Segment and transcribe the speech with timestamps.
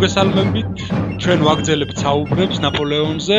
[0.00, 0.78] მოგესალმებით,
[1.20, 3.38] ჩვენ ვაგზელებთ საუბრებს ნაპოლეონზე.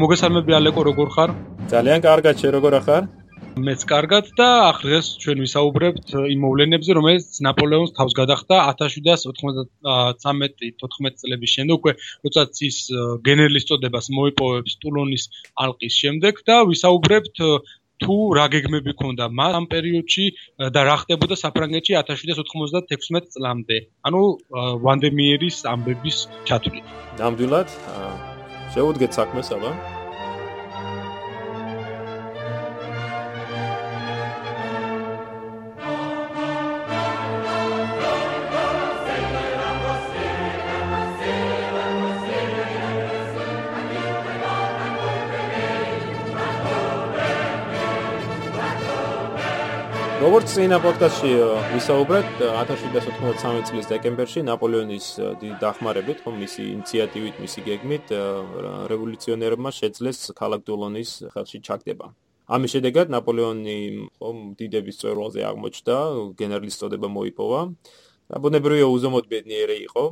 [0.00, 1.30] მოგესალმები ალეკო, როგორ ხარ?
[1.70, 3.06] ძალიან კარგად, შე როგორ ხარ?
[3.66, 11.74] მეც კარგად და ახლა ჩვენ ვისაუბრებთ იმ მოვლენებზე, რომელიც ნაპოლეონს თავს გადახდა 1793-14 წლების შემდეგ,
[11.78, 11.92] უკვე
[12.26, 12.78] როცა ის
[13.26, 15.24] გენერლის წოდებას მოიპოვებს ტულონის
[15.62, 17.36] ალყის შემდეგ და ვისაუბრებთ
[18.04, 20.24] თუ რა გეგმები ქონდა მას ამ პერიოდში
[20.74, 23.78] და რა ხდებოდა საფრანგეთში 1796 წლამდე.
[24.08, 24.22] ანუ
[24.84, 26.18] ვანდემიერის ამბების
[26.48, 26.86] ჩათვლით.
[27.20, 27.68] ნამდვილად
[28.74, 29.99] შეუდგეთ საქმეს აბა.
[50.20, 51.30] როგორც წინა პოდკასტში
[51.72, 55.06] ვისაუბრეთ 1793 წლის დეკემბერში ნაპოლეონის
[55.62, 58.12] დახმარებით, ხომ მისი ინიციატივით, მისი გეგმით
[58.92, 62.12] რევოლუციონერებმა შეძლეს ქალაქ დულონის ხელში ჩაგდება.
[62.52, 63.78] ამის შედეგად ნაპოლეონი
[64.20, 65.96] ხომ დიდების წვერვალზე აღმოჩნდა,
[66.36, 67.60] გენერლის წოდება მოიპოვა.
[68.44, 70.04] ბუნებრივია უზომოდ ბედნიერი იყო.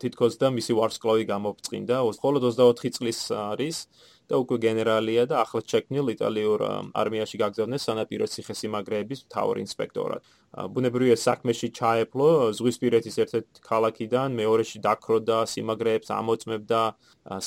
[0.00, 3.76] თითქოს და მისი ვარსკვლავი გამოფწინდა, მხოლოდ 24 წლის არის.
[4.30, 6.62] და უკვე გენერალია და ახლად შექმნილ იტალიურ
[6.96, 10.22] არმიაში გაგზავნეს სანაპირო ციხესიმაგრეების მთავარ ინსპექტორად.
[10.74, 16.80] ბუნებრივია საქმეში ჩაეფლო ზღვისპირეთის ერთ-ერთ ქალაქიდან მეორეში დაქროდა სიმაგრეებს ამოწმებდა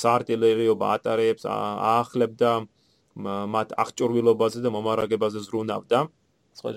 [0.02, 2.52] საარტილერიო ბატარეებს აახლებდა
[3.54, 5.98] მათ აღჭურვილობაზე და მომარაგებაზე ზრუნავდა.
[6.58, 6.70] სხვა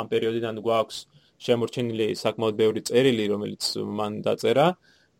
[0.00, 0.98] ამ პერიოდიდან გვაქვს
[1.40, 3.62] შემორჩენილი საკმაოდ ბევრი წერილი რომელიც
[3.98, 4.66] მან დაწერა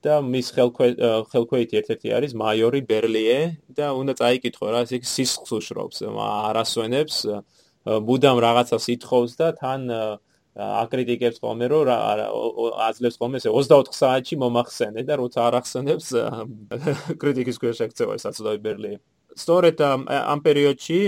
[0.04, 3.38] და მის ხელქვეითი ერთ-ერთი არის მაიორი ბერლიე
[3.76, 7.16] და უნდა წაიკითხო რა ეს სისხლს უშრობს არასვენებს
[8.08, 9.86] ბუდამ რაღაცას ითხოვს და თან
[10.56, 11.90] აკრიტიკებს ხოლმე რომ
[12.88, 16.06] აძლევს ხოლმე ესე 24 საათში მომახსენე და როცა არ ახსენებს
[17.22, 18.98] კრიტიკის ქვეშ ექცევა ეს აცდავი ბერლიე
[19.36, 20.98] სწორედ ამ პერიოდში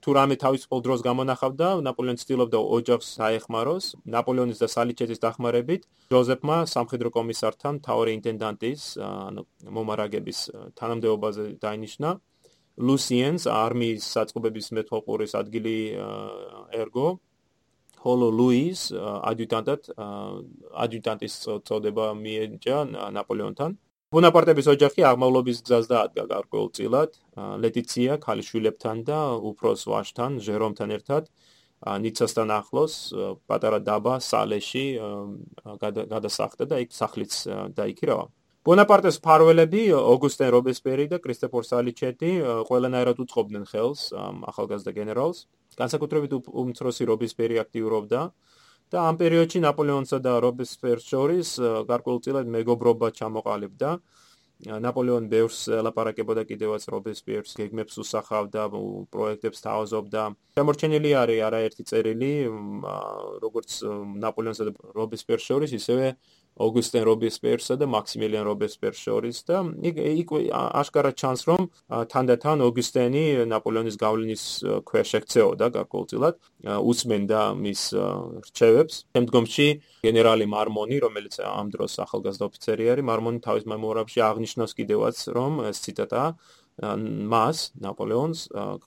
[0.00, 3.84] თუ რამე თავისუფალ დროს გამონახავდა ნაპოლეონი ცდილობდა ოჯახს აეხმაროს.
[4.08, 9.42] ნაპოლეონის და სალიჩეთის დახმარებით ჯოზეფმა სამხედრო კომისართან თავი ინტენდანტის ანუ
[9.76, 10.38] მომარაგების
[10.78, 12.10] თანამდებობაზე დაინიშნა.
[12.78, 15.76] ლუსიენს არმიის საწყობების მეთვალყურის ადგილი
[16.72, 17.08] ერგო.
[17.98, 19.90] ჰოლო ლუის ადიუტანტად
[20.84, 21.34] ადიუტანტის
[21.66, 22.76] წოდება მიენიჭა
[23.16, 23.70] ნაპოლეონთან
[24.08, 27.10] ბონაპარტების ოჯახი აღმავლობის გზას დაადგა გარკვეულწილად.
[27.60, 31.28] ლეტიცია ქალიშვილებთან და უფროს ვაჟთან ჟერომთან ერთად.
[31.84, 32.94] ნიცასთან ახლოს
[33.44, 34.86] პატარა დაბა სალეში
[36.08, 37.32] გადასახდა და იქ სახლიც
[37.76, 38.24] დაიქირავა.
[38.64, 42.32] ბონაპარტეს ფარველები ოგუსტენ რობესპერი და კრისტოფორ სალიჩეტი
[42.64, 45.44] ყველანაირად უწყობდნენ ხელს ახალგაზრდა გენერალს.
[45.76, 48.20] განსაკუთრებით უმცროსი რობესპერი აქტიურობდა
[48.92, 51.48] და ამ პერიოდში ნაპოლეონსა და რობესპერს შორის
[51.90, 53.90] გარკვეულწილად მეგობრობა ჩამოყალიბდა.
[54.58, 58.62] ნაპოლეონ ბევრს ლაპარაკებოდა კიდევაც რობესპიერს გეგმებს უსახავდა,
[59.14, 60.22] პროექტებს თავაზობდა.
[60.58, 62.32] შემორჩენილი არის არაერთი წერილი,
[63.44, 63.70] როგორც
[64.24, 66.18] ნაპოლეონსა და რობესპერს შორის, ისევე
[66.58, 70.30] ოგუსტენ რობესპიერსა და მაქსიმილიან რობესპიერს შორის და იქ
[70.82, 71.62] აშკარად ჩანს რომ
[72.12, 74.44] თანდათან ოგუსტენი ნაპოლეონის გავლენის
[74.90, 76.34] ქვეშ ექცეოდა გარკვეულწილად
[76.90, 77.82] უსმენდა მის
[78.48, 78.94] რჩევებს.
[79.14, 79.68] შემდგომში
[80.02, 85.78] გენერალი მარმონი რომელიც ამ დროს ახალგაზრდა ოფიცერი არის მარმონი თავის მემუარებში აღნიშნავს კიდევაც რომ ეს
[85.86, 86.24] ციტატა
[86.78, 88.40] მას ნაპოლეონს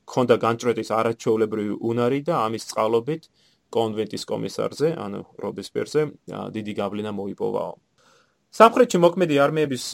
[0.07, 3.27] ქონდა განჭრეტის არაჩვეულებრივი უნარი და ამის წყალობით
[3.71, 6.01] კონვენტის კომისარზე, ანუ რობესპერზე,
[6.55, 7.73] დიდი გავლენა მოიპოვაო.
[8.51, 9.85] სამხრეთში მოქმედი არმიების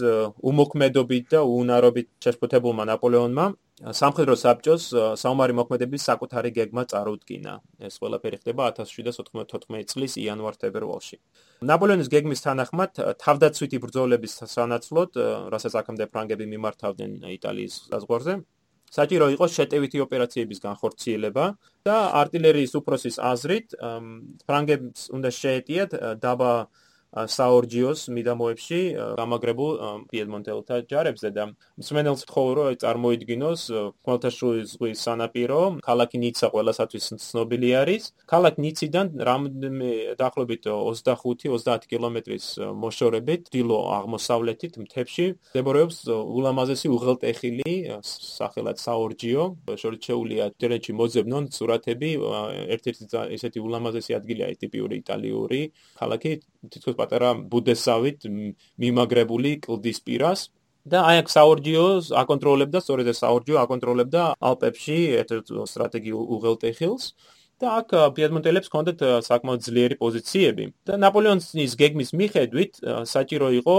[0.41, 3.45] უმოქმედობით და უნარობით შეშფოთებულმა ნაპოლეონმა
[3.77, 4.83] სამხედრო საბჭოს
[5.21, 7.53] საომარი მოქმედების საკუთარი გეგმა წარუდგინა.
[7.77, 11.17] ეს ყველაფერი ხდება 1794 წლის იანვარ-თებერვალში.
[11.61, 15.11] ნაპოლეონის გეგმის თანახმად თავდაცვითი ბრძოლების სანაცვლოდ,
[15.53, 18.33] რასაც აქამდე ფრანგები მიმართავდნენ იტალიის საზღვარზე,
[18.95, 21.45] საჭირო იყო შეტევითი ოპერაციების განხორციელება
[21.87, 23.75] და артиლერიის უფროსის აზრით
[24.47, 25.91] ფრანგებს უნდა შეეტიათ
[26.23, 26.51] დაბა
[27.15, 28.79] საორჯიოს მიდამოებში
[29.17, 29.71] გამაგრებულ
[30.11, 31.43] პიედმონტელთა ჯარებზე და
[31.79, 33.61] მსმენელს თხოვო რომ წარმოიდგინოს
[34.03, 38.03] ხმელთაშუის ზღვის სანაპირო ქალაქი ნიცა ყველასათვის ცნობილი არის.
[38.27, 39.89] ქალაქ ნიციდან რამდენიმე
[40.19, 42.45] დაახლოებით 25-30 კილომეტრის
[42.83, 45.25] მოშორებით დილო აღმოსავლეთით მთებში
[45.55, 47.71] მდებარეობს ულამაზესი უღელტეხილი
[48.03, 49.41] სახელად საორჯიო.
[49.81, 52.09] შორჩეულია ინტერნეტში მოძებნონ სურათები
[52.75, 53.03] ერთ-ერთი
[53.37, 55.61] ესეთი ულამაზესი ადგილია ტიპიური იტალიური
[55.99, 56.31] ქალაქი
[56.71, 58.27] თითქოს პატარა ბუდესავით
[58.83, 60.49] მიმაგრებული კლდის პირას
[60.87, 67.09] და აი აქ საორჯიოს აკონტროლებდა სწორედ ეს საორჯიო აკონტროლებდა ალპებში ერთ-ერთ სტრატეგიულ უღელტეხილს
[67.57, 70.65] და აქ პიედმონტელებს ჰქონდათ საკმაოდ ძლიერი პოზიციები.
[70.85, 72.73] და ნაპოლეონის გეგმის მიხედვით
[73.13, 73.77] საჭირო იყო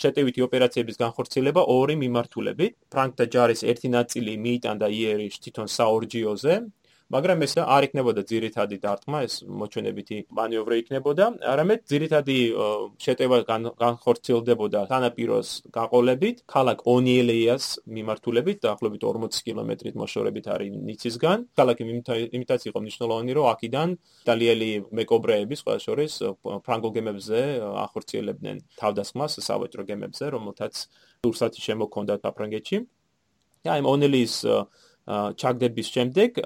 [0.00, 6.54] შეტევითი ოპერაციების განხორციელება ორი მიმართულებით ფრანკთა ჯარის ერთი ნაწილი მიიტანდა იერიშ თვითონ საორჯიოზე
[7.10, 12.36] მაგრამ ეს არ იქნებოდა ძირითადი დარტყმა, ეს მოჩვენებითი მანევრი იქნებოდა, არამედ ძირითადი
[13.02, 13.38] შეტევა
[13.82, 17.64] განხორციელდებოდა თანაპიროს გაყოლებით, ქალაქ ონიელეიას
[17.96, 21.38] მიმართულებით, დაახლოებით 40 კილომეტრით მოშორებით არის ნიცისგან.
[21.58, 21.82] ქალაქი
[22.38, 23.88] იმიტაც იყო მნიშვნელოვანი, რომ აქედან
[24.22, 26.12] იტალიელი მეკობრეები, სხვა შორის
[26.62, 27.40] ფრანგულ გემებზე
[27.90, 30.74] ახორციელებდნენ თავდასხმას სავაჭრო გემებზე, რომელთაც
[31.26, 32.78] დურსათი შემოქონდათ აფრანგეთში.
[33.60, 34.34] და იმ ონელიის
[35.10, 36.38] ჩაგდების შემდეგ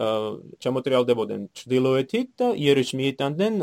[0.65, 3.55] შემოტრიალდებოდნენ ჩრდილოეთით და იერიშ მიიტანდნენ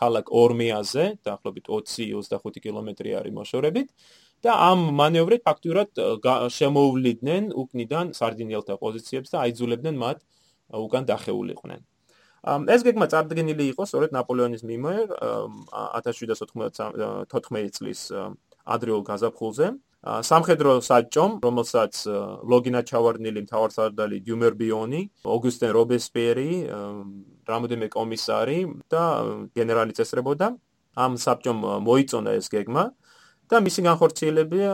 [0.00, 3.88] ქალაქ ორმეაზე, დაახლოებით 20-25 კილომეტრი არის მოშორებით
[4.44, 5.90] და ამ მანევრით ფაქტურად
[6.56, 10.18] შემოუვლიდნენ უკნიდან სარდინიელთა პოზიციებს და აიძულებდნენ მათ
[10.86, 11.80] უკან დახეულიყვნენ.
[12.46, 15.08] ეს გეგმა წარდგენილი იყო სწორედ ნაპოლეონის მიმართ
[15.98, 18.00] 1794 წლის
[18.66, 19.66] ადრეულ გაზაფხულზე.
[20.06, 21.94] სამხედრო საჭომ, რომელსაც
[22.46, 26.50] ლოგინა ჩავარდნილი მთავარსარდალი დიუმერბიონი, ოგუსტენ რობესპიერი,
[27.50, 29.02] რამოდენმე კომისარი და
[29.58, 30.54] გენერალი წესრებოდა,
[30.96, 32.84] ამ საბჭომ მოიწონა ეს გეგმა
[33.46, 34.70] და მისი განხორციელება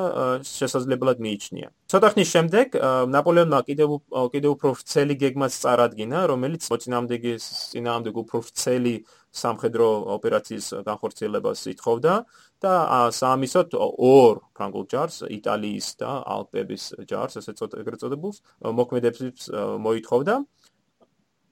[0.49, 1.69] შესაძლებლად მიიჩნია.
[1.93, 2.67] ცოტა ხნის შემდეგ
[3.13, 3.89] ნაპოლეონმა კიდევ
[4.33, 8.95] კიდევ უფრო ვრცელი გეგმას წარადგინა, რომელიც მოწინააღმდეგის წინააღმდეგ უფრო ვრცელი
[9.33, 9.87] სამხედრო
[10.17, 12.15] ოპერაციის განხორციელებას ითხოვდა
[12.63, 12.73] და
[13.17, 19.49] საამისოდ ორ ფრანგულ ჯარს, იტალიის და ალპების ჯარს, ესე წოდებულს, მოქმედებს
[19.87, 20.35] მოითხოვდა.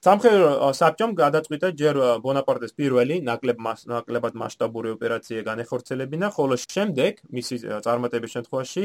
[0.01, 3.59] სამხედრო საბჭომ გადაწყვიტა ჯერ ბონაპარტეს პირველი ნაკლებ
[3.93, 8.85] ნაკლებად მასშტაბური ოპერაცია განეხორციელებინა, ხოლო შემდეგ მისი წარმატების შემთხვევაში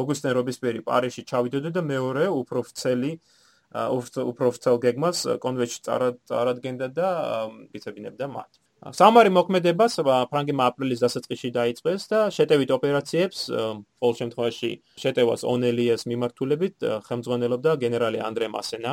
[0.00, 3.12] ოგუსტენ რობესპიერი პარიზში ჩავიდოდა და მეორე უფრო ვრცელი
[3.96, 5.78] უფრო ვრცელ გეგმას კონვეჩი
[6.28, 7.08] წარადგენდა და
[7.76, 8.50] იცებინებდა მათ.
[8.76, 9.94] სამარი მოქმედებას
[10.30, 14.70] ფრანგებმა აპრილის დასაწყისში დაიწყეს და შეტევით ოპერაციებს ყოველ შემთხვევაში
[15.00, 18.92] შეტევას ონელიეს მიმართულებით ხელმძღვანელობდა გენერალი ანდრე მასენა.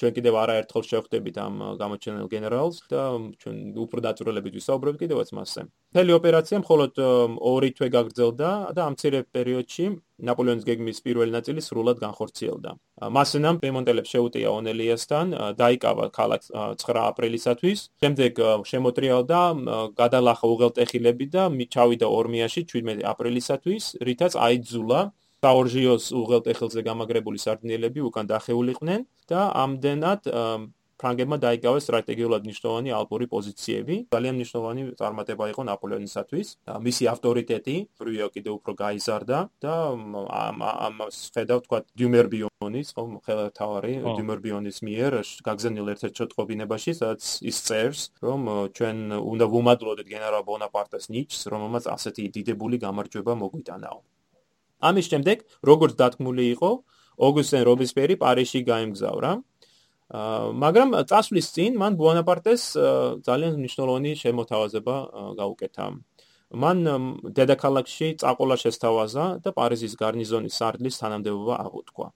[0.00, 3.02] ჩვენ კიდევ არაერთხელ შევხვდებით ამ გამოჩენილ გენერალს და
[3.40, 5.60] ჩვენ უფრო დაწვრილებით ვისაუბრებთ კიდევაც მასზე.
[5.94, 6.92] მთელი ოპერაცია მხოლოდ
[7.38, 9.84] 2 თვე გაგრძელდა და ამ ცირე პერიოდში
[10.28, 12.70] ნაპოლეონის გეგმის პირველი ნაწილი სრულად განხორციელდა.
[13.18, 15.26] მასენამ პემონტელებს შეუტია ონელიასთან,
[15.62, 16.42] დაიკავა ქალაქ
[16.82, 18.32] 9 აპრილისათვის, შემდეგ
[18.70, 19.40] შემოტრიალდა,
[19.94, 21.42] გადალახა უღელტეხილები და
[21.74, 25.00] ჩავიდა ორმიაში 17 აპრილისათვის, რითაც აიძულა
[25.44, 30.32] საორჟიოს უღელტეხილზე გამაგრებული სარდინელები უკან დახეულიყვნენ და ამდენად
[31.04, 33.96] ფრანგებმა დაიკავეს სტრატეგიულად მნიშვნელოვანი ალპური პოზიციები.
[34.14, 36.48] ძალიან მნიშვნელოვანი წარმატება იყო ნაპოლეონისათვის.
[36.86, 45.12] მისი ავტორიტეტი პრიო კიდე უფრო გაიზარდა და ამ შეხედავ თქვა დიუმერბიონის, ხომ ხელთავარი დიუმერბიონის მიერ
[45.50, 48.40] გაგზავნილ ერთ-ერთ შეტყობინებაში, სადაც ის წერს, რომ
[48.76, 54.13] ჩვენ უნდა ვუმადლოდეთ გენერალ ბონაპარტეს ნიჩს, რომელმაც ასეთი დიდებული გამარჯვება მოგვიტანაო.
[54.88, 55.36] ამის შემდეგ,
[55.70, 56.70] როგორც დათქმული იყო,
[57.26, 59.32] ოგუსტენ რობესპიერი პარიზში გაემგზავრა.
[60.64, 62.62] მაგრამ წასვლის წინ მან ბონაპარტეს
[63.24, 64.96] ძალიან მნიშვნელოვანი შემოთავაზება
[65.40, 65.86] გაუკეთა.
[66.54, 66.76] მან
[67.34, 72.06] დედაქალაქში წაყოლა შესთავაზა და პარიზის გარნიზონის სარდლის თანამდებობა აღუთქვა.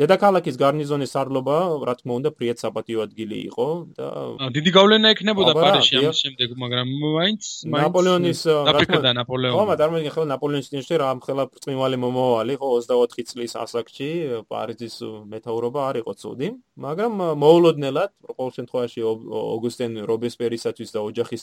[0.00, 4.08] დედაქალაქის გარნიზონის სარდლობა, რა თქმა უნდა, ფრიად საპატიო ადგილი იყო და
[4.56, 7.42] დიდი გავლენა ექნებოდა პარიზში ამის შემდეგ, მაგრამ მაინც
[7.76, 9.52] ნაპოლეონის რა თქმა უნდა ნაპოლეონი.
[9.52, 14.08] ხო, მაგრამ მე ხო ნაპოლეონის წინაშე რა მხელა წმიმალი მომავალი, ხო 24 წლის ასაკში
[14.48, 14.94] პარიზის
[15.28, 16.48] მეტაურობა არ იყო ცუდი,
[16.86, 21.40] მაგრამ მოულოდნელად, ყოველ შემთხვევაში ოგუსტენ რობესპერისათვის და ოჯახის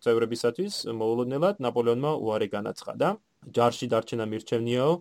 [0.00, 3.20] წევრებისათვის მოულოდნელად ნაპოლეონმა უარი განაცხადა.
[3.42, 4.92] ჯარში დარჩენა მირჩევნიაო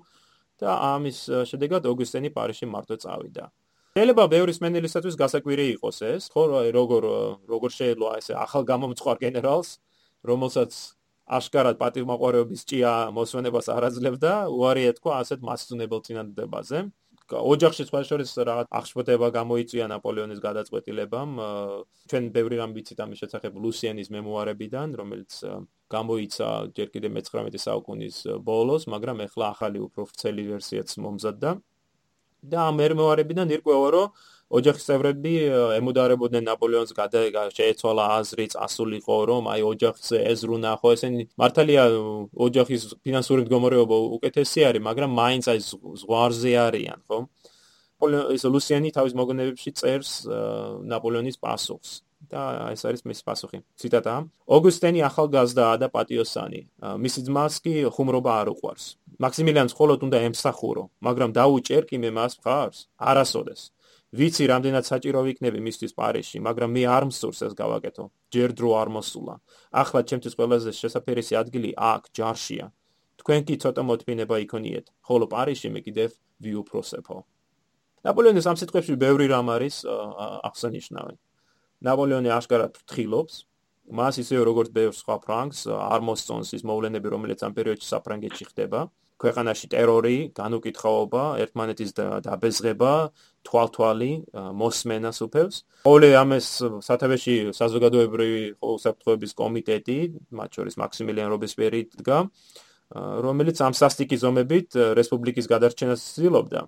[0.61, 3.49] და ამის შედეგად ოგუსტენი პარიზში მარტო წავიდა.
[3.91, 7.01] შეიძლება ბევრი სმენელისათვის გასაკვირი იყოს ეს, ხო, როგორ
[7.51, 9.69] როგორ შეიძლება ესე ახალ გამომწყვარ გენერალს,
[10.23, 10.71] რომელსაც
[11.31, 16.77] აშკარად პატივმოყვარეობის ჭია მოსვენებას არაძლებდა, უარი ეთქვა ასეთ მასწუნებელ წინადადებაზე.
[17.31, 21.31] ოჯახში სხვა შორის რაღაც აღშფოთება გამოიწვია ნაპოლეონის გადაწყვეტილებამ.
[22.11, 25.31] ჩვენ ბევრი რამ ვიცით ამის შესახებ ლუსიანის მემუარებიდან, რომელიც
[25.91, 31.51] გამოიცა ჯერ კიდე მე-19 საუკუნის ბოლოს, მაგრამ ეხლა ახალი უფრო ვრცელი ვერსიაც მომზადდა.
[32.41, 34.07] და ამ მემუარებიდან ირკვევა, რომ
[34.51, 35.33] ოჯახის წევრები
[35.79, 41.83] ემუდარებოდნენ ნაპოლეონს გადაეგა შეეცვალა აზრი წასულიყო რომ აი ოჯახს ეზრუნა ხო ესენი მართალია
[42.47, 45.59] ოჯახის ფინანსური მდგომარეობა უკეთესი არის მაგრამ მაინც აი
[46.03, 47.19] ზღვარზე არიან ხო?
[48.35, 50.11] ეს ლუსიანი თავის მოგონებებში წერს
[50.89, 52.01] ნაპოლეონის პასუხს.
[52.31, 53.59] და ეს არის მის პასუხი.
[53.81, 54.13] ციტატა
[54.45, 56.61] ოგუსტენი ახალგაზრდაა და პატიოსანი.
[57.01, 58.85] მისი ძმას კი ხუმრობა არ უყვარს.
[59.21, 62.79] მაქსიმილიანს მხოლოდ უნდა ემსახურო მაგრამ დაუჭერ კი მე მას მხარს
[63.09, 63.61] არასოდეს
[64.11, 68.05] ვიცი რამდენად საჭირო ვიქნები მისთვის პარიზში, მაგრამ მე არ მსურს ეს გავაკეთო.
[68.33, 69.35] ჯერ დრო არ მოსულა.
[69.71, 72.65] ახლა ჩემთვის ყველაზე შესაძლებელი ადგილი აქ, ჯარშია.
[73.23, 76.09] თქვენ კი ცოტა მოთმინება იქონიეთ, ხოლო პარიზში მე კიდევ
[76.43, 77.17] ვიუფროსებო.
[78.05, 79.75] ნაპოლეონის ამ სიტყვებში ბევრი რამ არის
[80.47, 81.15] აღსანიშნავი.
[81.85, 83.35] ნაპოლეონი აშკარად ფრთხილობს,
[83.93, 88.89] მას ისე როგორც ბევრ სხვა ფრანგს არ მოსწონს ის მოვლენები, რომელიც ამ პერიოდში საფრანგეთში ხდება.
[89.21, 91.91] ქვეყანაში ტერორი, განუკითხაობა, ერთმანეთის
[92.25, 92.93] დაბეზღება,
[93.45, 95.55] თვალთვალი, მოსმენა სუფევს.
[95.85, 96.47] ყოველ ამას
[96.87, 99.99] სათავეში საზოგადოებრივი უსაფრთხოების კომიტეტი,
[100.33, 102.19] მათ შორის მაქსიმილიან რობესპიერი დგა,
[103.25, 106.61] რომელიც ამ სასტიკი ზომებით რესპუბლიკის გადარჩენას ცდილობდა.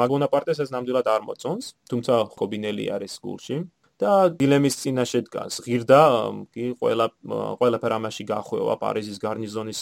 [0.00, 3.58] მაგონაპარტეს ეს ნამდვილად არ მოწონს, თუმცა კობინელი არის სკულში
[4.02, 5.62] და დილემის წინაშე დგას.
[5.62, 6.00] ღირდა
[6.50, 7.06] კი ყველა
[7.60, 9.80] ყველაფერ ამაში გახვევა პარიზის გარნიზონის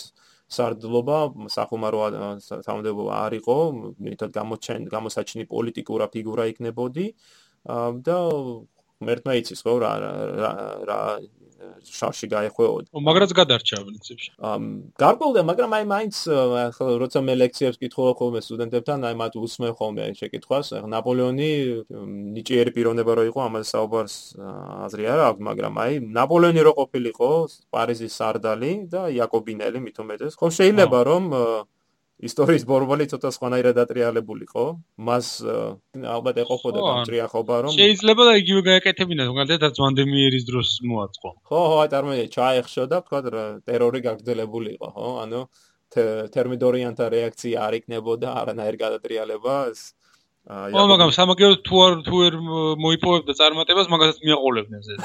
[0.53, 1.19] სარდლობა
[1.55, 2.01] სახუმარო
[2.43, 3.57] სამდებო არ იყო,
[4.07, 7.07] მეტად გამოჩენ გამოსაჩინი პოლიტიკურა ფიგურა იქნებოდი
[8.09, 8.19] და
[9.03, 9.93] მერტმა იცის ხო რა
[10.89, 11.01] რა
[11.87, 12.85] შარში გაეხვეოდ.
[12.93, 14.31] მაგრაც გადარჩა პრინციპში.
[14.43, 14.63] ამ
[15.03, 16.15] გარკვეულდა, მაგრამ აი მაინც
[17.03, 21.51] როცა მე ლექციებს კითხულობ ხოლმე სტუდენტებთან, აი მათ უსმენ ხოლმე აი შეკითხვას, ნაპოლეონი
[22.37, 24.17] ნიჭიერი პიროვნება რო იყო, ამაზე საუბარს
[24.87, 27.31] აზრი არ აქვს, მაგრამ აი ნაპოლეონი რო ყოფილიყო
[27.73, 31.25] პარიზის სარდალი და იაკობინელი მithumetes, ხო შეიძლება რომ
[32.23, 34.65] ისტორიის ბორბალი ცოტა სხვანაირად ატრიალებულიყო.
[35.09, 35.27] მას
[36.17, 41.31] ალბათ ეყოფოდა გამჭრიახობა, რომ შეიძლება და იგივე გაეკეთებინა, თუნდაც ვანდემიერის დროს მოაწყო.
[41.51, 43.19] ხო, ხო, აი წარმოიდგინე, ჩაეხშო და თქვა
[43.67, 45.09] ტერორი გაგრძელებულიყო, ხო?
[45.27, 45.41] ანუ
[45.93, 49.57] თერმიდორიანთა რეაქცია არ იქნებოდა, არანაირ გადატრიალება.
[50.43, 52.35] აა, მაგრამ სამაგერო თუ არ თუ არ
[52.83, 54.99] მოიპოვებდა წარმატებას, მაგასაც მიაყოლებდნენ ეს.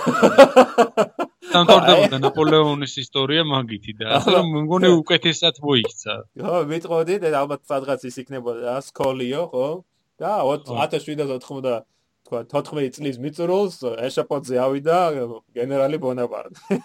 [1.54, 6.16] სამთავრდებოდა ნაპოლეონის ისტორია მაგითი და ასე რომ მგონი უკეთესად მოიქცა.
[6.42, 9.68] ხო, მიტყოდი და ალბათ სადღაც ის იქნებოდა სკოლიო, ხო?
[10.18, 11.86] და 1790
[12.28, 13.78] თქვა 14 წლის მიწურულს
[14.10, 14.98] ეშაპოძე ავიდა
[15.54, 16.82] გენერალი ბონაპარტი.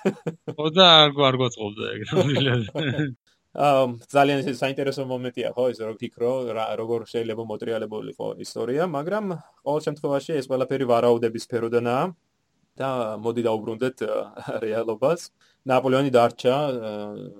[0.52, 2.54] ხო და არ არ გოწყობდა ეგ რომელია.
[2.84, 3.08] აა
[3.52, 6.32] ძალიან ეს საინტერესო მომენტია ხო ის რომ ფიქრო
[6.80, 9.24] როგორ შეიძლება მოტრიალებულიყო ისტორია, მაგრამ
[9.64, 12.04] ყოველ შემთხვევაში ეს ყველაფერი ვარაუდების სფეროდანაა.
[12.72, 13.96] და მოდი დაუბრუნდეთ
[14.64, 15.28] რეალობას.
[15.68, 16.54] ნაპოლეონი დარჩა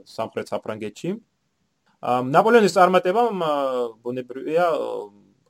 [0.04, 1.10] სამხრეთ საფრანგეთში.
[2.36, 3.36] ნაპოლეონის წარმატებამ
[4.04, 4.66] ბუნებრივია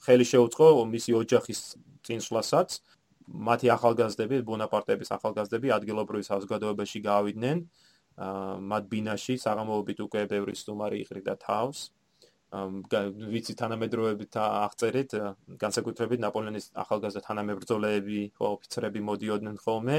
[0.07, 1.61] ხელი შეუწყო მისი ოჯახის
[2.07, 2.69] წინსვლასაც.
[3.27, 7.57] მათი ახალგაზრდები, ბონაპარტების ახალგაზრდები ადგილობრივი საზოგადოებაში გაავიდნენ.
[7.67, 7.92] მათ
[8.93, 11.91] ბინაში საღამოობით უკვე ბევრი სტუმარი იყრიდა თავს.
[12.53, 15.11] ვიცი თანამედროვეებით აღწერეთ
[15.57, 19.99] განსაკუთრებით ნაპოლეონის ახალგაზრდა თანამებრძოლეები ოფიცრები მოდიოდნენ ხოლმე.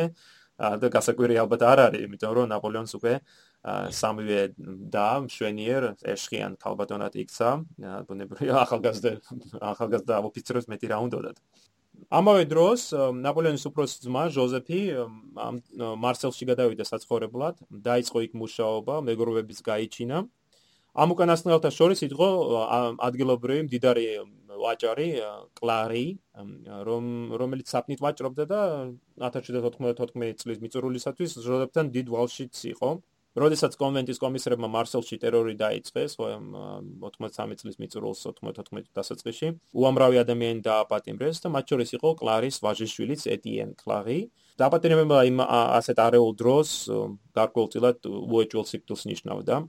[0.53, 3.13] და გასაკვირი ალბათ არ არის იმიტომ რომ ნაპოლეონს უკვე
[3.89, 4.41] სამივე
[4.93, 7.49] და მშვენიერ ეშხიან ქალბატონად იქცა.
[8.05, 9.11] ბუნებრივია ახალგაზრდა
[9.73, 11.37] ახალგაზრდა ოფიცრებს მეტი რა უნდათ
[12.09, 12.91] ამავე დროს
[13.23, 14.81] ნაპოლეონის უფროსი ძმა ჟოზეფი
[16.03, 20.17] მარსელში გადავიდა საცხოვრებლად დაიწყო იქ მუშაობა მეგროვების გაიჩინა.
[20.93, 22.27] ამ უკანასკნელთა შორის იყო
[23.01, 24.05] ადგილობრივი მდიდარი
[24.63, 25.09] ვაჭარი
[25.57, 26.05] კლარი
[26.87, 27.05] რომ
[27.41, 28.61] რომელიც საფნით ვაჭრობდა და
[29.17, 32.89] 1794 წლის მიწურულისათვის ჟოზეფთან დიდ ვალშიც იყო
[33.33, 41.53] როდესაც კონვენტის კომისრებმა მარსელში ტერორი დაიწყეს 93 წლის მიწურულს 94 დასაწყისში უამრავი ადამიანი დააპატიმრეს და
[41.57, 44.19] მათ შორის იყო კლარის ვაჟიშვილიც ეტიენ კლარი
[44.61, 46.69] დააპატიმრება იმ ასეთ არეულ დროს
[47.33, 49.63] გარკვეულწილად უეჭველ სიკვდილს ნიშნავდა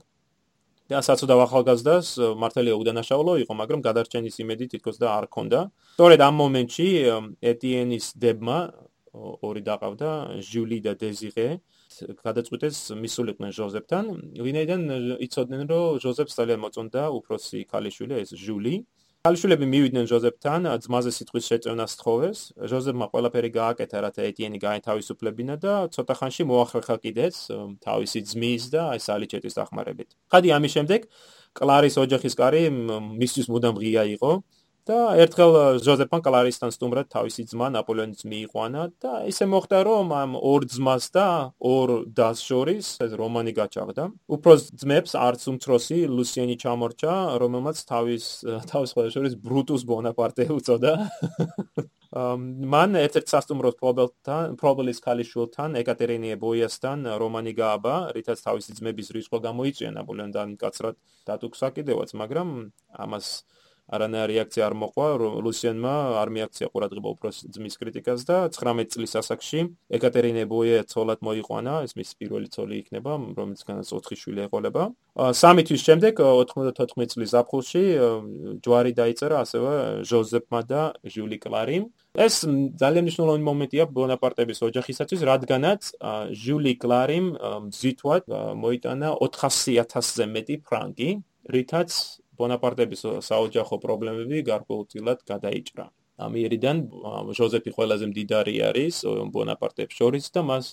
[0.85, 2.07] და საწოდა ახალგაზრდას
[2.37, 5.59] მართალია უდანაშაულო იყო, მაგრამ გადარჩენის იმედი თითქოს და არ ქონდა.
[5.97, 6.87] სწორედ ამ მომენტში
[7.41, 8.57] ეტიენის დებმა
[9.41, 10.09] ორი დაყავდა,
[10.43, 11.47] ჟული და დეზირე
[12.25, 14.05] გადაწყვიტეს მისულიყვნენ ჟოზეფთან,
[14.45, 14.81] ვინაიდან
[15.25, 18.75] იცოდნენ, რომ ჟოზეფს ძალიან მოწონდა უფროსი ქალიშვილი ეს ჟული.
[19.25, 22.39] ქალიშვილები მივიდნენ ჟოზეფთან, ძმაზე სიტყვის შეწევნას თხოვეს.
[22.69, 27.35] ჟოზეფმა ყველაფერი გააკეთა, რათა ეტიენი გაეთავისუფლებინა და ცოტა ხანში მოახერხა კიდეც
[27.81, 30.09] თავისი ძმის და აი სალიჩეტის დახმარებით.
[30.29, 31.01] ხადი ამის შემდეგ
[31.57, 34.31] კლარის ოჯახის კარი მისთვის მუდამ ღია იყო.
[34.85, 40.67] და ერთხელ ჟოზეფან კლარისთან სტუმრად თავისი ძმა ნაპოლეონის მიიყვანა და ისე მოხდა რომ ამ ორ
[40.69, 41.27] ძმას და
[41.57, 44.03] ორ დას შორის ეს რომანი გაჩაღდა.
[44.29, 48.25] უბრალოდ ძმებს არც უმცროსი ლუსიენი ჩამორჩა, რომელმაც თავის
[48.69, 50.93] თავის ყველა შორის ბრუტუს ბონაპარტე უწოდა.
[52.15, 59.91] მან ერთ-ერთ სასტუმროს პრობელთან, პრობელის ქალიშვილთან, ეკატერინე ბოიასთან რომანი გააბა, რითაც თავისი ძმების რისხვა გამოიწვია
[59.97, 60.95] ნაპოლეონთან კაცრად
[61.27, 62.49] დატუქსა კიდევაც, მაგრამ
[62.95, 63.27] ამას
[63.93, 65.07] არანაირი რეაქცია არ მოყვა
[65.45, 69.59] ლუსიანმა არ მიაქცია ყურადღება უფრო ძმის კრიტიკას და 19 წლის ასაკში
[69.97, 74.83] ეკატერინე ბოიე ცოლად მოიყვანა ეს მის პირველი ცოლი იქნება რომელიც განაც 4 შვილი ეყოლება.
[75.41, 77.83] სამი თვის შემდეგ 94 წლის აპრილში
[78.65, 79.71] ჯვარი დაიწერა ასევე
[80.09, 82.35] ჟოზეფმა და ჟული კლარიმ ეს
[82.81, 85.81] ძალიან მნიშვნელოვანი მომენტია ბონაპარტების ოჯახისათვის რადგანაც
[86.31, 87.25] ჟული კლარიმ
[87.79, 88.23] ზითვად
[88.65, 91.09] მოიტანა 400000-ზე მეტი ფრანკი
[91.53, 91.91] რითაც
[92.39, 95.85] ბონაპარტების საოჯახო პრობლემები გარკვეულწილად გადაიჭრა.
[96.15, 96.77] ამიერიდან
[97.37, 98.95] ჟოზეფი ყველაზე მდიდარი არის
[99.35, 100.65] ბონაპარტებს შორის და მას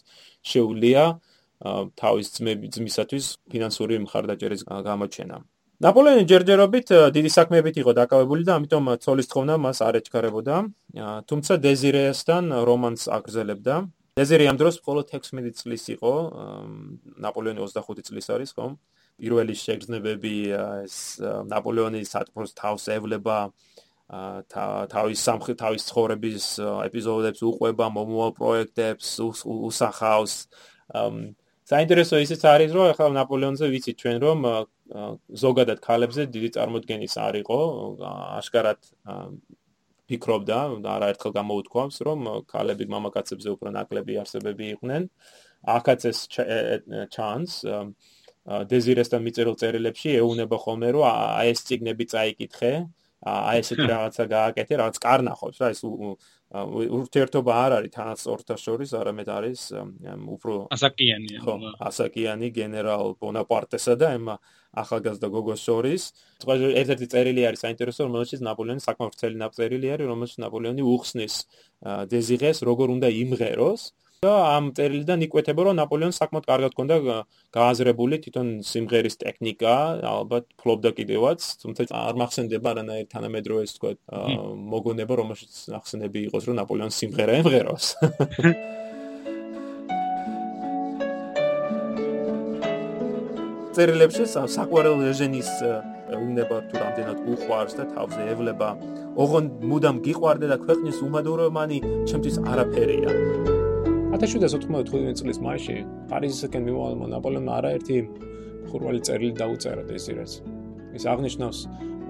[0.46, 1.04] შეუძლია
[1.98, 5.36] თავის ძმები ძმისათვის ფინანსური მხარდაჭერის გამოჩენა.
[5.82, 10.56] ნაპოლეონი ჯერჯერობით დიდი საქმეებით იყო დაკავებული და ამიტომ ცოლის თხოვნა მას არ ეჩქარებოდა.
[11.26, 13.74] თუმცა დეზირესთან რომანს აგრძელებდა.
[14.12, 16.12] დეზირი ამ დროს მხოლოდ 16 წლის იყო,
[17.24, 18.72] ნაპოლეონი 25 წლის არის, ხომ?
[19.22, 20.34] პირველი შეგრძნებები
[20.82, 23.38] ეს ნაპოლეონის სათფოს თავს ევლება
[24.92, 26.46] თავის სამხრეთ თავის ცხოვრების
[26.88, 30.34] ეპიზოდებს უყვება მომავალ პროექტებს უსახავს.
[31.72, 34.38] საინტერესო ისიც არის რომ ახლა ნაპოლეონზე ვიცით ჩვენ რომ
[35.44, 37.60] ზოგადად ქალებზე დიდი წარმოდგენის არ იყო.
[38.42, 38.80] აშკარად
[40.10, 42.18] ფიქრობდა და არაერთხელ გამოუთქვამს რომ
[42.52, 45.08] ქალები მამაკაცებზე უფრო ნაკლები არსებები იყვნენ.
[45.62, 46.18] ახაც ეს
[47.14, 47.52] ჩანს
[48.46, 52.72] დეზირესთან მიწერილ წერილებში ეუნება ხოლმე რომ აი ეს ციგნები წაიკითხე.
[53.22, 59.28] აი ესეთი რაღაცა გააკეთე რაღაც კარნახობს რა ეს ურთიერთობა არ არის თანაც ორთა შორის არამედ
[59.30, 59.60] არის
[60.34, 61.54] უფრო ასაკიანი ხო
[61.86, 64.26] ასაკიანი გენერალ ბონაპარტესა და ემ
[64.82, 66.02] ახალგაზრდა გოგოს შორის.
[66.42, 71.34] თქვა ერთ-ერთი წერილი არის საინტერესო რომელშიც ნაპოლეონის საკმაოდ ვრცელი ნაწერილი არის რომელშიც ნაპოლეონი უხსნის
[72.10, 73.82] დეზირეს როგორ უნდა იმღეროს
[74.22, 76.96] და ამ წერილიდან იკვეთება რომ ნაპოლეონს საკმაოდ კარგად ჰქონდა
[77.56, 79.72] გააზრებული თვითონ სიმღერის ტექნიკა,
[80.06, 83.90] ალბათ ფლობდა კიდევაც, თუმცა არ მახსენდება რანაირ თანამედროვე ეს თქვა
[84.74, 87.86] მოგონება რომელშიც ახსენები იყოს რომ ნაპოლეონს სიმღერა ემღეროს.
[93.72, 95.50] წერილებში საყვარელ რეჟენის
[96.12, 98.68] უნება თუ რამდენად უყვარს და თავზე ევლება,
[99.16, 103.61] ოღონდ მუდამ გიყვარდა და ქვეყნის უმადუროვანი ჩემთვის არაფერია.
[104.22, 105.74] 1795 წლის მაისში
[106.06, 107.96] პარიზისკენ მიმოვალ ნაპოლეონმა არაერთი
[108.70, 110.34] ხურვალი წერილი დაუწერა დეზირეს.
[110.94, 111.62] ის აღნიშნავს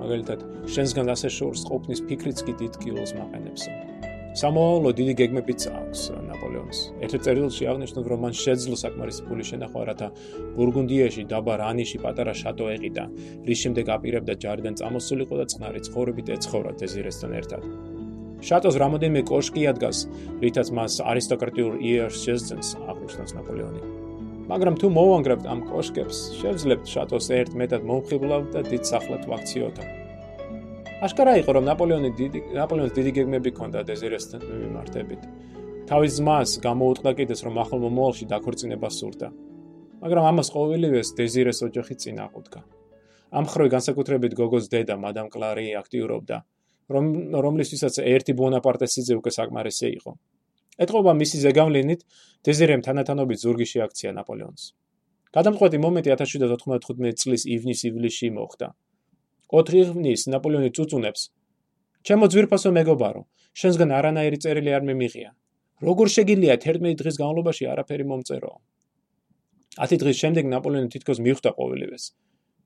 [0.02, 0.44] მაგალითად
[0.74, 3.64] შენსგან ასე შორს ყოფნის ფიქრიც კი დიდ კილოს მაყენებს.
[4.42, 6.78] სამოვალო დიდი გეგმებიც აქვს ნაპოლეონს.
[7.00, 10.08] ერთ წერილში აღნიშნავს რომ მან შეძლო საკმარისი ფული შენახვა რათა
[10.56, 13.04] ბურგუნდიაში დაბა რანიში პატარა შატო ეყიდა,
[13.48, 17.91] რის შემდეგ აპირებდა ჯარიდან წამოსულიყო და წყნარი ცხოვრებით ეცხოვრა დეზირესთან ერთად.
[18.42, 19.98] შატოს რამოდენიმე კოშკი ადგას,
[20.42, 23.82] რითაც მას არისტოკრატიულ იერს შეძენს აღნიშნავს ნაპოლეონი.
[24.50, 29.84] მაგრამ თუ მოვანგრებთ ამ კოშკებს, შევძლებთ შატოს ერთ მეტად მომხიბლავ და დიდ სახლად ვაქციოთა.
[31.06, 35.22] აშკარა იყო, რომ ნაპოლეონი დიდი ნაპოლეონის დიდი გეგმები ჰქონდა დეზირესთან მიმართებით.
[35.90, 39.28] თავის ძმას გამოუტყდა კიდეც, რომ ახალ მომავალში დაქორწინება სურდა.
[40.02, 42.60] მაგრამ ამას ყოველივეს დეზირეს ოჯახი წინ აყუდგა.
[43.38, 46.36] ამ ხრე განსაკუთრებით გოგოს დედა, მადამ კლარი აქტიურობდა.
[46.90, 47.04] რომ
[47.44, 50.12] რომლისთვისაც ერთი ბონაპარტესიძე უკვე საკმარისი იყო.
[50.82, 52.00] ეთყობა მისი ზეგავლენით
[52.46, 54.62] დეზერემ თანათანობით ზურგი შეაქცია ნაპოლეონს.
[55.36, 58.68] გადამწყვეტი მომენტი 1795 წლის ივნის-ივლისში მოხდა.
[59.52, 61.22] 4 ივნის ნაპოლეონი წუწუნებს:
[62.06, 63.22] "ჩემო ძვირფასო მეგობარო,
[63.60, 65.30] შენსგან არანაირი წერილი არ მემიღია.
[65.88, 68.52] როგორ შეგიძლია 11 დღის განმავლობაში არაფერი მომწერო?"
[69.76, 72.04] 10 დღის შემდეგ ნაპოლეონი თითქოს მიხვდა ყოველივეს.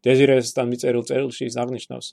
[0.07, 2.07] დეზირესთან მიწერილ წერილში ის აღნიშნავს: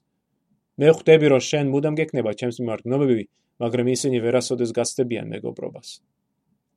[0.81, 3.25] მე ხვდები რომ შენ მუდამ გეკნება ჩემს მიმართ გნობები
[3.63, 5.89] მაგრამ ისინი ვერასოდეს გასწდებიან მეგობრობას.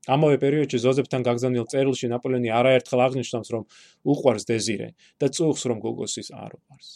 [0.07, 3.65] ამავე პერიოდში ზოზეფთან გაგზავნილ წერილში ნაპოლეონი არაერთხელ აღნიშნავს რომ
[4.13, 6.89] უყვარს დეზირე და წუხს რომ გოგოსის არ უყვარს.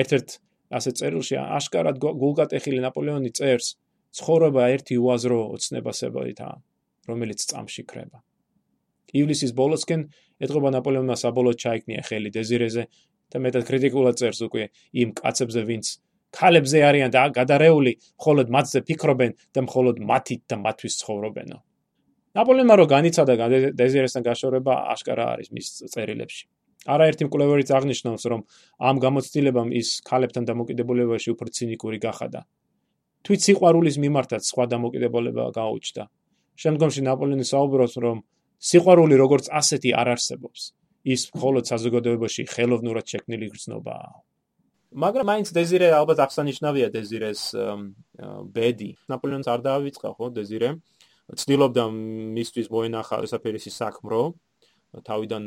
[0.00, 0.28] ერთ-ერთ
[0.78, 3.74] ასე წერილში აშკარად გულგატეხილი ნაპოლეონი წერს
[4.14, 6.52] ცხოვრება ერთი უაზრო ოცნებასებაა
[7.08, 8.18] რომელიც წამში ქრება
[9.16, 10.02] ივლისის ბოლოსკენ
[10.44, 12.84] ეთყობა ნაპოლეონმა საბოლოოდ ჩაიქნია ხელი დეზირეზე
[13.32, 14.68] და მეტად კრიტიკულად წერს უკვე
[15.02, 15.86] იმ კაცებზე ვინც
[16.34, 21.58] ქალებზე არიან და გადარეული, მხოლოდ მათზე ფიქრობენ და მხოლოდ მათით და მათთვის ცხოვრობენო.
[22.38, 23.34] ნაპოლეონმა რო განიცადა
[23.74, 26.44] დეზირესთან გაშორება აშკარა არის მის წერილებში.
[26.86, 28.40] არაერთი მკვლევარიც აღნიშნავს, რომ
[28.78, 32.40] ამ გამოცდილებამ ის ქალებთან დამოკიდებულებაში უფრო ცინიკური გახადა.
[33.24, 36.04] თვით სიყვარულის მიმართაც სხვა დამოკიდებულება გაუჩნდა.
[36.62, 38.16] შემდგომში ნაპოლეონი საუბრობს, რომ
[38.58, 40.62] სიყვარული როგორც ასეთი არ არსებობს.
[41.08, 44.08] ის მხოლოდ საზოგადოებაში ხელოვნურად შექმნილი გრძნობაა.
[44.92, 47.42] მაგრამ მაინც დეზირე ალბათ აღსანიშნავია დეზირეს
[48.56, 48.90] ბედი.
[49.12, 50.68] ნაპოლეონს არ დაავიწყა ხო დეზირე?
[51.36, 54.22] ცდილობდა მისთვის მოენახა ესაფერისი საქმრო.
[55.04, 55.44] თავიდან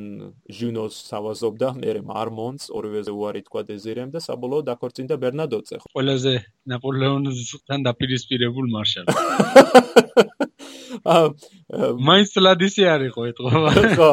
[0.54, 5.82] ჟუნოს სავაზობდა, მერე მარმონს, ორივეზე უარი თქვა დეზირემ და საბოლოოდ დაქორწინდა ბერნადოზე.
[5.90, 6.34] ყველაზე
[6.70, 9.18] ნაპოლეონთან დაპირისპირებულ მარშალს.
[11.06, 11.30] აა
[12.08, 13.72] მაინც ლადისი არისო ეთყობა.
[13.98, 14.12] ხო,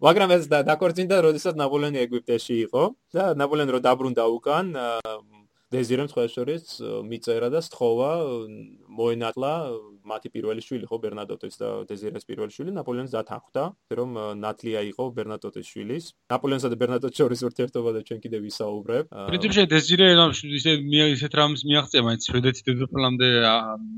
[0.00, 2.84] მაგრამ ეს დაქორწინდა, როდესაც ნაპოლეონი ეგვიპტეში იყო
[3.14, 4.72] და ნაპოლეონი რო დაბრუნდა უკან,
[5.70, 6.62] დეზირემ სხვა შორის
[7.06, 8.10] მიწერა და სთხოვა
[8.90, 9.50] მოენატლა
[10.10, 13.64] მათი პირველი შვილი ხო ბერნადოტეს და დეზირეს პირველი შვილი ნაპოლეონის დათანხმდა
[14.00, 19.66] რომ ნატლია იყო ბერნადოტეს შვილის ნაპოლეონსა და ბერნადოტ შორის ურთიერთობა და ჩვენ კიდე ვისაუბრებ პრინციპში
[19.74, 20.08] დეზირე
[20.58, 20.74] ისე
[21.14, 23.28] ისეთ რამს მიაღწია მაინც შვედეთის დედოფლამდე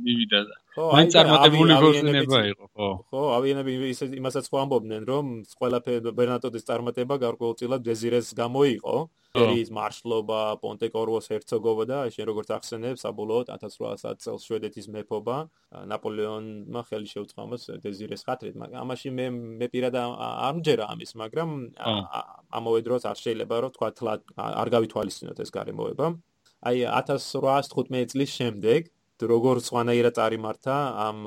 [0.05, 2.89] მივიდა და მან წარმატებული ქორწინება იყო, ხო.
[3.13, 3.73] ხო, ავიენები
[4.17, 5.25] იმასაც ხო ამბობდნენ, რომ
[5.61, 8.97] ყველაფერი ბერნატოდის წარმატება გარკვეულწილად დეზირეს გამო იყო.
[9.33, 15.37] პერიის მარშლობა, პონტეკორვოს ჰერცოგობა და შენ როგორც ახსენებ, საბოლოოდ 1810 წელს შვედეთის მეფობა
[15.89, 21.49] ნაპოლეონმა ხელი შეუწყო ამას დეზირეს ხათრით, მაგრამ ამაში მე მე პირად არ მჯერა ამის, მაგრამ
[22.61, 26.07] ამავე დროს არ შეიძლება რომ თქვა თლად არ გავითვალისწინოთ ეს გარემოება.
[26.63, 28.93] აი 1815 წლის შემდეგ
[29.31, 30.77] როგორ სხვანაირად წარიმართა
[31.09, 31.19] ამ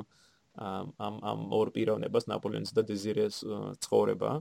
[0.55, 3.35] ამ ამ ორ პიროვნებას ნაპოლეონის და დეზირეს
[3.83, 4.31] ცხოვრება.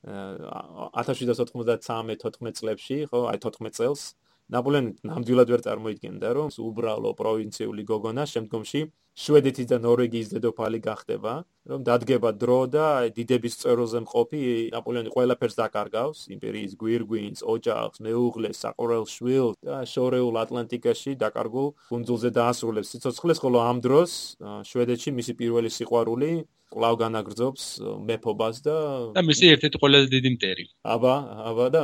[0.00, 4.16] 1793-14 წლებში, ხო, აი 14 წელს
[4.50, 8.80] ნაპოლეონი ნამდვილად ვერ წარმოიდგენდა, რომ უბრალო პროვინციული გოგონა შემდგომში
[9.20, 11.32] შვედეთის და ნორვეგიის დედოფალი გახდება,
[11.70, 14.40] რომ დადგება დრო და დიდების წეროზე მყოფი
[14.72, 22.92] ნაპოლეონი ყველაფერს დაკარგავს, იმპერიის გვირგვინს, ოჯახს, მეუღლეს, საყურელ შვილს და შორეულ ატლანტიკაში დაკარგულ კუნძულზე დაასრულებს
[22.96, 26.32] სიცოცხლეს, ხოლო ამ დროს შვედეთში მისი პირველი სიყვარული
[26.70, 27.62] კლავ განაგრძობს
[28.08, 28.76] მეფობას და
[29.18, 30.64] და მისი ერთ-ერთი ყველაზე დიდი მტერი.
[30.94, 31.14] აბა,
[31.50, 31.80] აბა და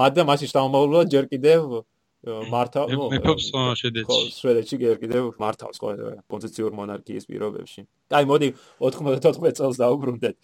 [0.00, 1.82] მაგრამ მასი შთამომავლობა ჯერ კიდევ
[2.26, 3.46] მართა მეფობს
[3.80, 4.04] შვედეთში.
[4.04, 5.90] ხო, შვედეთში კიდევ მართავს ხო
[6.28, 7.86] პოზიციურ მონარქიის პირობებში.
[8.12, 8.48] აი, მოდი
[8.80, 10.36] 94 წელს დაუბრუნდეთ.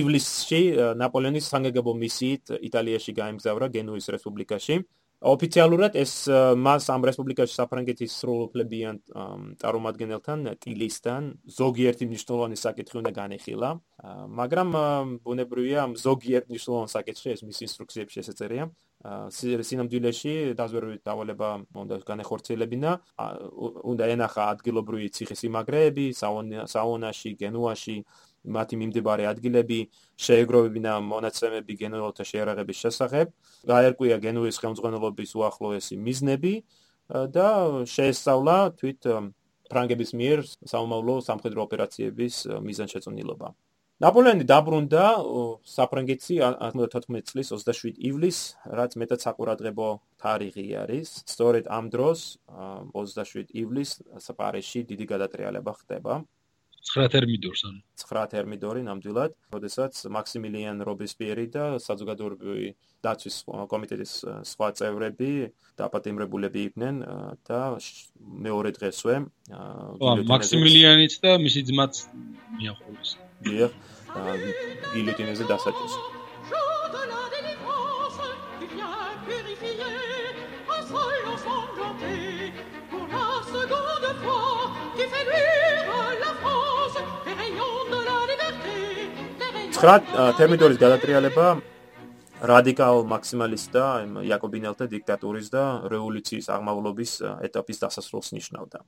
[0.00, 0.62] ივლისში
[1.00, 4.84] ნაპოლეონის სანგეგებო მისიით იტალიაში გაემგზავრა გენუის რესპუბლიკაში.
[5.18, 6.30] ოფიციალურად ეს
[6.62, 8.96] მას ამ რესპუბლიკაში საფრანგეთის სრულუფლებიან
[9.58, 11.22] წარმომადგენელთან ტილისთან
[11.58, 13.70] ზოგიერთი მნიშვნელოვანი საკითხი უნდა განეხილა
[14.38, 14.68] მაგრამ
[15.26, 18.70] ბუნებრივია ზოგიერთ მნიშვნელოვან საკითხში ეს მის ინსტრუქციებში ესეწერია
[19.06, 21.48] სინამდვილეში დაზვერვით დავალება
[21.82, 22.94] უნდა განეხორციელებინა
[23.92, 27.96] უნდა ენახა ადგილობრივი ციხესიმაგრეები საუნაში გენუაში
[28.58, 29.78] მათი მიმდებარე ადგილები
[30.26, 33.32] შეეგროვებინა მონაცემები გენუელთა შეერაღების შესახებ,
[33.70, 36.54] გაერკვია გენუის ხელმძღვანელობის უახლოესი მიზნები
[37.34, 37.48] და
[37.94, 39.00] შეესწავლა თვით
[39.68, 42.34] ფრანგების მიერ საომავლო სამხედრო ოპერაციების
[42.66, 43.52] მიზანშეწონილობა.
[43.98, 45.04] ნაპოლეონი დაბრუნდა
[45.66, 49.88] საფრანგეთში 1914 წლის 27 ივლისს, რაც მეტად საყურადღებო
[50.22, 51.08] თარიღი არის.
[51.26, 52.38] სწორედ ამ დროს
[52.94, 56.22] 27 ივლისს საპარიში დიდი გადატრიალება ხდება.
[56.88, 62.68] 9 თერმიდორს ანუ 9 თერმიდორი ნამდვილად, როდესაც მაქსიმილიან რობესპიერი და საზოგადოებრივი
[63.02, 64.12] დაცვის კომიტეტის
[64.54, 65.32] სხვა წევრები
[65.74, 66.96] დაპატიმრებულები იყვნენ
[67.50, 67.60] და
[68.46, 69.14] მეორე დღესვე
[70.32, 71.94] მაქსიმილიანიც და მისი ძმაც
[72.62, 73.27] მიახოლეს.
[73.44, 73.72] დიახ,
[74.92, 75.94] გილოტინეზე დასაჭეს.
[89.78, 89.94] ცხრა
[90.34, 91.46] თერმიდორის გადატრიალება
[92.50, 93.84] რადიკალ მაქსიმალისტა
[94.26, 97.12] იაკობინელთა დიქტატურის და რევოლუციის აღმავლობის
[97.46, 98.82] ეტაპის დასასრულს ნიშნავდა.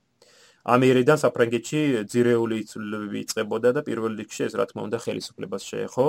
[0.65, 6.07] ამერიდან საფრანგეთში ძირეული იწლებები იწყებოდა და პირველ რიგში ეს რა თქმა უნდა ხელისუფლებას შეეხო.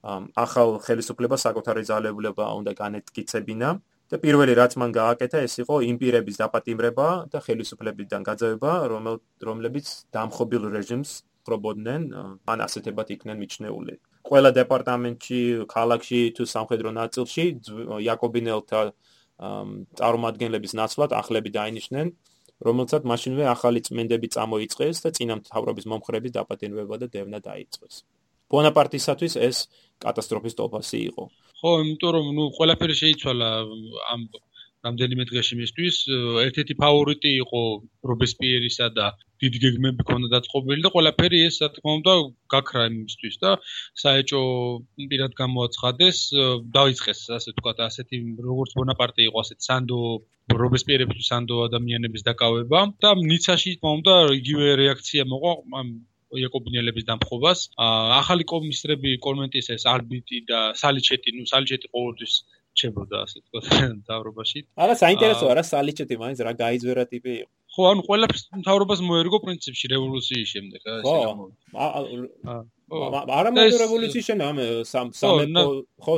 [0.00, 3.68] ახალ ხელისუფლებას საკუთარი ძალებულება უნდა განეთკიცებინა
[4.10, 8.72] და პირველი რაც მან გააკეთა ეს იყო იმპერიის დაპატიმრება და ხელისუფლებიდან გაძევება,
[9.44, 11.10] რომლებიც დამხობილ რეჟიმს
[11.44, 12.00] პრობოდნენ,
[12.48, 13.94] ან ასეთებად იქნენ მიჩნეული.
[14.30, 17.44] ყველა დეპარტამენტში, ქალაქში თუ სამხედრო ნაწილში
[18.06, 18.80] იაკობინელთა
[19.98, 22.06] წარმომადგენლების ნაცვლად ახლები დაინიშნენ,
[22.60, 27.94] რომელსაც მაშინვე ახალი წმენდები წამოიწყეს და წინამთავრობის მომხრების დაპატიმრება და დევნა დაიწყეს.
[28.50, 29.56] ბონაპარტისათვის ეს
[30.02, 31.24] კატასტროფის ტოპასი იყო.
[31.60, 33.48] ხო, იმიტომ რომ ნუ ყველაფერი შეიცვალა
[34.12, 34.20] ამ
[34.86, 35.96] რამდენიმე დღეში მისთვის
[36.44, 37.62] ერთ-ერთი ფავორიტი იყო
[38.10, 39.06] რობესპიერისა და
[39.44, 42.14] დიდი გეგმები ქონდა დაწყობილი და ყველაფერი ეს რა თქმა უნდა
[42.54, 43.50] გაქრა იმისთვის და
[44.02, 44.42] საეჭო
[45.12, 46.18] პირად გამოაცხადეს
[46.76, 50.00] დაიწყეს ასე ვთქვათ ასეთი როგორც ბონაპარტე იყო ასეთ სანდო
[50.64, 55.84] რობესპიერების სანდო ადამიანების დაკავება და ნიცაში თქმა უნდა იგივე რეაქცია მოყვა
[56.38, 57.58] იაკობინელების დამხობას.
[58.20, 62.34] ახალი კომისრები კონვენტის ეს ალბიტი და სალიჩეტი ნუ სალიჩეტი ყოველთვის
[62.80, 63.58] რჩებოდა ასე თქო
[64.08, 64.64] დავრობაში.
[64.82, 67.50] არა საინტერესოა რა სალიჩეტი მაინც რა გაიძვერა ტიპი იყო.
[67.70, 72.56] ხო, ანუ ყველაფერს მთავრობას მოერგო პრინციპში რევოლუციის შემდეგ, რა ესე გამოვიდა.
[72.90, 73.00] ხო.
[73.38, 74.58] არა მაგრამ რევოლუციის შემდეგ ამ
[74.90, 75.64] სამეფო
[76.06, 76.14] ხო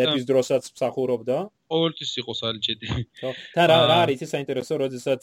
[0.00, 1.36] მეფის დროსაც მსახურობდა.
[1.70, 2.86] ყოველთვის იყო სალიჩეთი.
[3.20, 3.30] ხო.
[3.54, 5.22] და რა რა არის ეს საინტერესო, როდესაც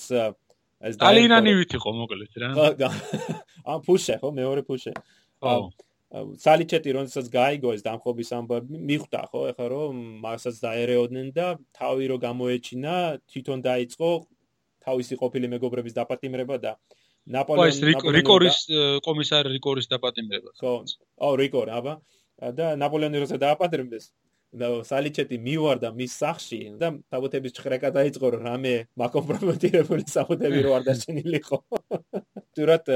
[0.80, 2.50] ეს დალინანივით იყო მოკლედ რა.
[2.56, 2.90] ხო.
[3.74, 4.96] ამ ფუშე ხო, მეორე ფუშე.
[5.44, 5.56] ხო.
[6.10, 9.42] სალიჩეთი როდესაც გაიგო ეს დამხობის ამბავი მიხვდა ხო?
[9.54, 12.94] ეხლა რომ მასაც დაერეოდნენ და თავი რო გამოეჩინა
[13.30, 14.10] თვითონ დაიწყო
[14.90, 16.72] თავისი ყოფილი მეგობრების დაპატიმრება და
[17.30, 18.58] ნაპოლეონის რიკორის
[19.06, 20.50] კომისარი რიკორის დაპატიმრება.
[20.58, 20.74] ხო.
[21.22, 21.94] ო რიკორ აბა.
[22.40, 24.06] და ნაპოლეონი როცა დააპატიმრდეს
[24.60, 30.84] და სალიჩეთი მივარდა მის სახში და საბუთების ჭხრეკა დაიწყო რომ რამე მაკომპრომეტირებული საბუთები რო არ
[30.90, 31.58] დაჩენილიყო
[32.58, 32.88] თურათ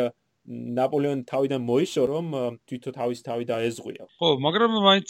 [0.43, 2.25] ნაპოლეონ თავიდან მოიშო რომ
[2.67, 4.03] თვითო თავის თავი დაეზღვია.
[4.19, 5.10] ხო, მაგრამ მაინც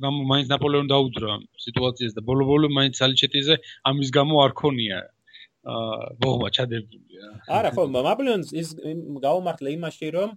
[0.00, 3.54] მაინც ნაპოლეონ დაუდრა სიტუაციას და ბოლო-ბოლო მაინც სალიჩეტიზე
[3.92, 5.00] ამის გამო არ ქონია
[5.62, 7.24] აა ბოღმა ჩადებულია.
[7.52, 8.68] არა, ხო, ნაპოლეონს ის
[9.20, 10.30] გაუმართლა იმაში რომ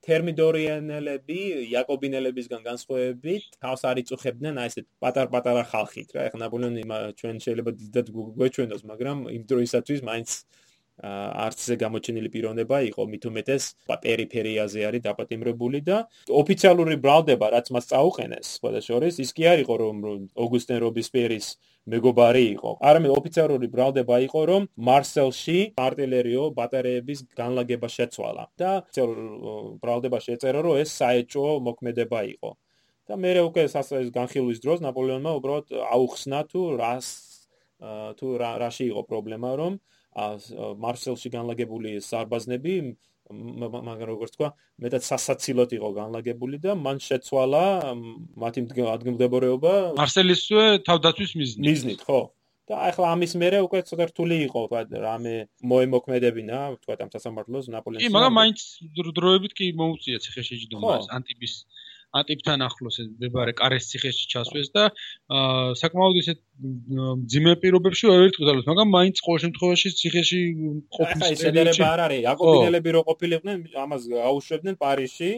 [0.00, 1.40] თერმიდორიანელები
[1.72, 6.20] იაკობინელებისგან განსხვავებით თავს არ იწუხებდნენ აი ესეთ პატარ-პატარა ხალხით რა.
[6.28, 6.84] ეხლა ნაპოლეონი
[7.20, 10.69] ჩვენ შეიძლება დიდად გვეჩვენოს, მაგრამ იმ დროისათვის მაინც არც
[11.00, 18.46] არცზე გამოჩენილი პიროვნება იყო, მით უმეტეს პერიფერიაზე არის დაპატიმრებული და ოფიციალური ბრალდება, რაც მას წაუყენეს,
[18.60, 19.96] სხვადასხვაორის, ის კი არ იყო რომ
[20.44, 21.46] ოგუსტენ რობესპიერის
[21.90, 22.70] მეგობარი იყო.
[22.84, 28.70] არამედ ოფიციალური ბრალდება იყო, რომ მარსელში артиლერიო ბატარეების განლაგება შეცვალა და
[29.80, 32.52] ბრალდება შეეწერა, რომ ეს საეჭო მოქმედება იყო.
[33.10, 37.29] და მე უკვე სასწაულის განხილვის დროს ნაპოლეონმა უბრალოდ აუხსნა თუ რას
[38.18, 39.78] თუ რაში იყო პრობლემა რომ
[40.84, 42.74] მარსელში განლაგებული სარბაზნები
[43.30, 44.48] მაგრამ როგორც თქვა,
[44.82, 47.64] მეტად სასაცილოდ იყო განლაგებული და მან შეცვალა
[48.42, 48.64] მათი
[48.94, 51.66] ადგილმდებარეობა მარსელისვე თავდაცვის მიზნით.
[51.70, 52.20] მიზნით, ხო.
[52.70, 55.34] და ახლა ამის მერე უკვე ცოტა რთული იყო, თქვა, რამე
[55.70, 58.06] მოემოქმედებინა, თქვა, ამ სასამართლოს ნაპოლეონის.
[58.06, 58.58] კი, მაგრამ მაინც
[59.18, 61.54] დროებით კი მოუწია ციხეშეჯდომას ანტიბის
[62.18, 64.84] ატიპთან ახლოს მდებარე კარეს ციხეში ჩასვეს და
[65.82, 66.34] საკმაოდ ისე
[67.34, 70.40] ძიმე პირობებში ვერ იტყოდალოს, მაგრამ მაინც ყოველ შემთხვევაში ციხეში
[70.96, 72.22] ყოფნის პერიოდში შედარება არ არის.
[72.34, 75.30] აკოპინელები რო ყოფილიყვნენ, ამას აუშვებდნენ პარიზში.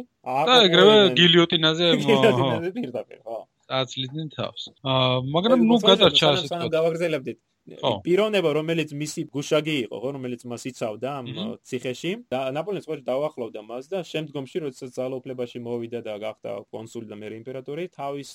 [0.48, 3.38] და ეგრევე გილიოტინაზე გილიოტინაზე პირდაპირ, ხო.
[3.82, 4.62] აწლიდნენ თავს.
[4.82, 6.68] აა მაგრამ ნუ გადარჩა ასე თქვა.
[6.76, 7.38] გავაგრძელებდით.
[7.62, 11.26] პიროვნება რომელიც მისი გუშაგი იყო ხო რომელიც მას იცავდა ამ
[11.62, 12.12] ციხეში.
[12.26, 17.38] და ნაპოლეონს ყოველ დაუახლოვდა მას და შემდგომში როდესაც ძალაუფლებაში მოვიდა და გახდა კონსული და მერე
[17.38, 18.28] იმპერატორი თავის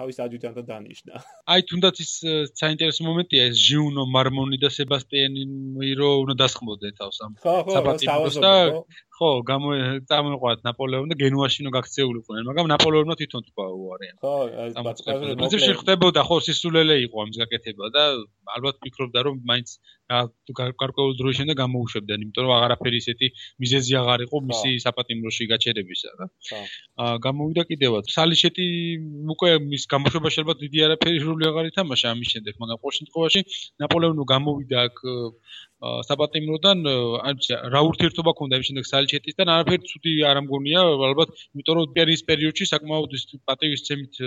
[0.00, 1.14] თავის ადიუტანტად დანიშნა.
[1.52, 2.12] აი თუნდაც ის
[2.56, 5.44] საინტერესო მომენტია ეს ჟიუნო მარმონი და სებასტიანი
[6.00, 8.54] რო უნდა დასხმოდნენ თავს ამ საბატიმროს და
[9.14, 9.68] ხო, გამო
[10.10, 14.16] წამოყვათ ნაპოლეონი და გენუაში ნო გაქცეულიყვნენ, მაგრამ ნაპოლეონმა თვითონ თქვა უარიან.
[14.18, 18.04] ხო, ეს ბაცკაზე პრინციპში ხდებოდა ხო სისულელე იყო ამის გაკეთება და
[18.56, 19.68] ალბათ ფიქრობდა რომ მაინც
[20.12, 23.28] გარკვეულ დროის შემდეგ გამოუშვებდნენ, იმიტომ რომ აღარაფერი ისეთი
[23.64, 26.26] მიზეზი აღარ იყო მისი საპატიმროში გაჩერებისა რა.
[26.48, 26.60] ხო.
[27.04, 28.04] აა გამოვიდა კიდევაც.
[28.16, 28.66] სალიშეტი
[29.34, 33.40] უკვე მის გამოშვება შეიძლება დიდი არაფერი როლი აღარ ითამაშა ამის შემდეგ, მაგრამ ყოველ შემთხვევაში
[33.80, 34.96] ნაპოლეონო გამოვიდა აქ
[36.08, 36.84] საპატიმროდან
[37.74, 42.68] რა ურთიერთობა ქონდა იმ შემდეგ სალიჩეტისთან არაფერი ცუდი არ ამგონია ალბათ იმიტომ რომ პერის პერიოდში
[42.72, 44.20] საკმაოდ ის პატივისცემით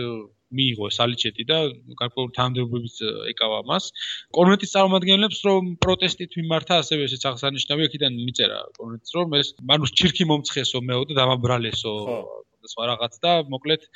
[0.58, 1.58] მიიღო სალიჩეტი და
[2.02, 2.96] გარკვეული თანამდებობებიც
[3.34, 3.90] ეკავა მას.
[4.38, 10.30] კონვენტის წარმომადგენლებს რომ პროტესტით მიმართა ასევე ესეც აღსანიშნავია აქედან მიწერა კონვენტს რომ ეს მანუს ჩირქი
[10.32, 11.96] მომცხესო მეო და დამაბრალესო
[12.72, 13.88] სხვა რაღაც და მოკლედ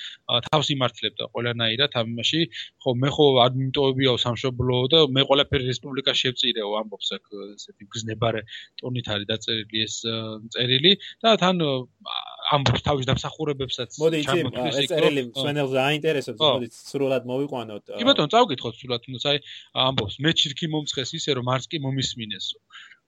[0.47, 2.41] თავს იმართლებდა ყველანაირად ამაში
[2.83, 8.41] ხო მე ხო ადმინტოებიაო სამშობლო და მე ყველაფერი რესპუბლიკაში შევწირეო ამბობს აქ ესეთი გზნებარე
[8.81, 9.95] ტონით არის დაწერილი ეს
[10.55, 10.93] წერილი
[11.25, 11.65] და თან
[12.55, 14.37] ამბობს თავის დამსახურებებსაც მოდი იცი
[14.71, 19.37] ეს წერილი სვენელს აინტერესებს მოდი სრულად მოვიყვანოთ კი ბატონო წავკითხოთ სრულად თუნდაც აი
[19.87, 20.15] ამბობს.
[20.25, 22.57] მე ჩირქი მომცხეს ისე რომ არც კი მომისმინესო.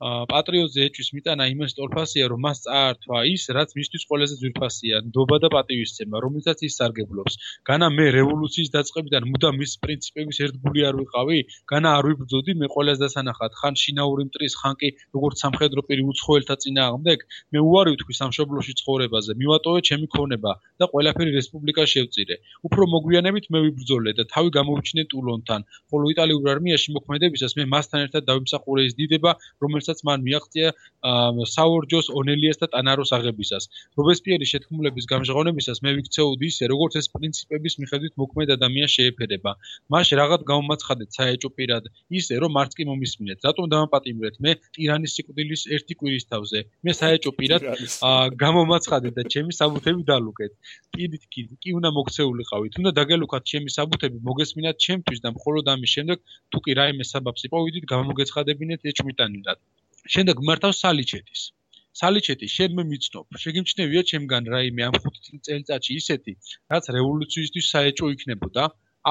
[0.04, 5.50] პატრიოტზე ეჭვის მიტანა იმას თორფასია რომ მას წაართვა ის რაც მისთვის ყველაზე ძვირფასია ნდობა და
[5.54, 7.34] პატივისცემა რომელსაც ის სარგებლობს.
[7.70, 11.40] განა მე რევოლუციის დაწყებიდან მუდამ მის პრინციპების ერთგული არ ვიყავი
[11.72, 13.52] განა არ ვიბრძოდი მე ყველაზე დასანახად.
[13.62, 17.20] ხან შინაური მტრის ხან კი როგორც სამხედრო პირი უცხოელთა წინააღმდეგ
[17.54, 22.36] მე უარი ვთქვი სამშობლოში ცხოვრებაზე მივატოვე ჩემი ქონება და ყველაფერი რესპუბლიკაში შევწირე
[22.68, 28.24] უფრო მოგვიანებით მე ვიბრძოლე და თავი გამოვიჩინე ტულონთან ხოლო იტალიურ არმიაში მოქმედებისას მე მასთან ერთად
[28.30, 29.32] დავიმსახურე ის დიდება
[29.64, 30.70] რომელსაც მან მიაღწია
[31.04, 33.64] საორჯოს ონელიას და ტანაროს აღებისას.
[34.00, 39.52] რობესპიერის შეთქმულების გამჟღავნებისას მე ვიქცეოდი ისე, როგორც ეს პრინციპების მიხედვით მოქმედ ადამიანს შეეფერება.
[39.94, 41.84] მაშ რაღაც გამომაცხადეთ საეჭო პირად
[42.20, 43.38] ისე, რომ მარც კი მომისმინეთ.
[43.48, 46.60] რატომ დამაპატიმრეთ მე ტირანის სიკვდილის ერთი კვირის თავზე?
[46.84, 47.62] მე საეჭო პირად
[48.44, 50.52] გამომაცხადეთ და ჩემი საბუთები დალუქეთ.
[50.96, 52.74] კიდით კი კი უნდა მოქცეულიყავით.
[52.82, 56.18] უნდა დაგელუქათ ჩემი საბუთები, მოგესმინათ ჩემთვის და მხოლოდ ამის შემდეგ
[56.52, 59.60] თუ კი რაიმე საბაბს იპოვიდით, გამოგეცხადებინეთ ეჭვმიტანილად.
[60.14, 61.42] შემდეგ მართავს სალიჩეთის.
[62.00, 66.34] სალიჩეთი შენ მე მიცნობ, შეგიმჩნევია ჩემგან რაიმე ამ 5 წელიწადში ისეთი,
[66.74, 68.64] რაც რევოლუციისთვის საეჭო იქნებოდა.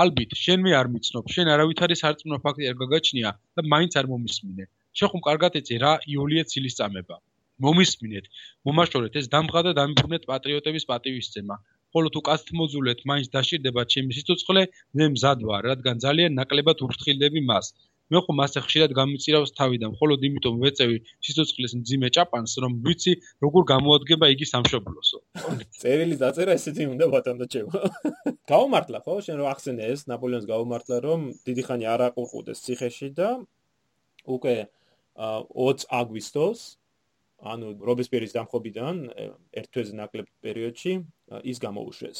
[0.02, 4.64] ალბით, შენ მე არ მიცნობ, შენ არავითარი სარწმუნო ფაქტი არ გაგაჩნია და მაინც არ მომისმინე.
[4.98, 7.16] შენ ხომ კარგად ეცე რა იულია ცილის წამება.
[7.64, 8.26] მომისმინეთ,
[8.68, 11.56] მომაშორეთ ეს დამღა და დამიბრუნეთ პატრიოტების პატივისცემა.
[11.92, 14.62] ხოლო თუ კაცთ მოძულეთ, მაინც დაშირდება ჩემი სიცოცხლე,
[14.96, 17.66] მე მზად ვარ, რადგან ძალიან ნაკლებად ურფრთხილდები მას.
[18.12, 23.12] მე ხომ მასე ხშირად გამიწირავს თავიდან, მხოლოდ იმიტომ ვეწევი სიცოცხლის მძიმე ჭაპანს, რომ ვიცი
[23.44, 25.18] როგორ გამოადგება იგი სამშობლოსო.
[25.80, 27.72] წერილი დაწერა ესეთი უნდა ბატონო ჩემო.
[28.52, 29.14] გაუმართლა ხო?
[29.24, 33.28] შენ რო ახსენე ეს ნაპოლეონს გაუმართლა რომ დიდი ხანი არ აყურყუდეს ციხეში და
[34.28, 34.56] უკვე
[35.16, 36.60] 20 აგვისტოს
[37.42, 38.96] ანუ რობესპიერის დამხობიდან
[39.58, 40.92] ერთ თვეზე ნაკლებ პერიოდში
[41.42, 42.18] ის გამოუშვეს.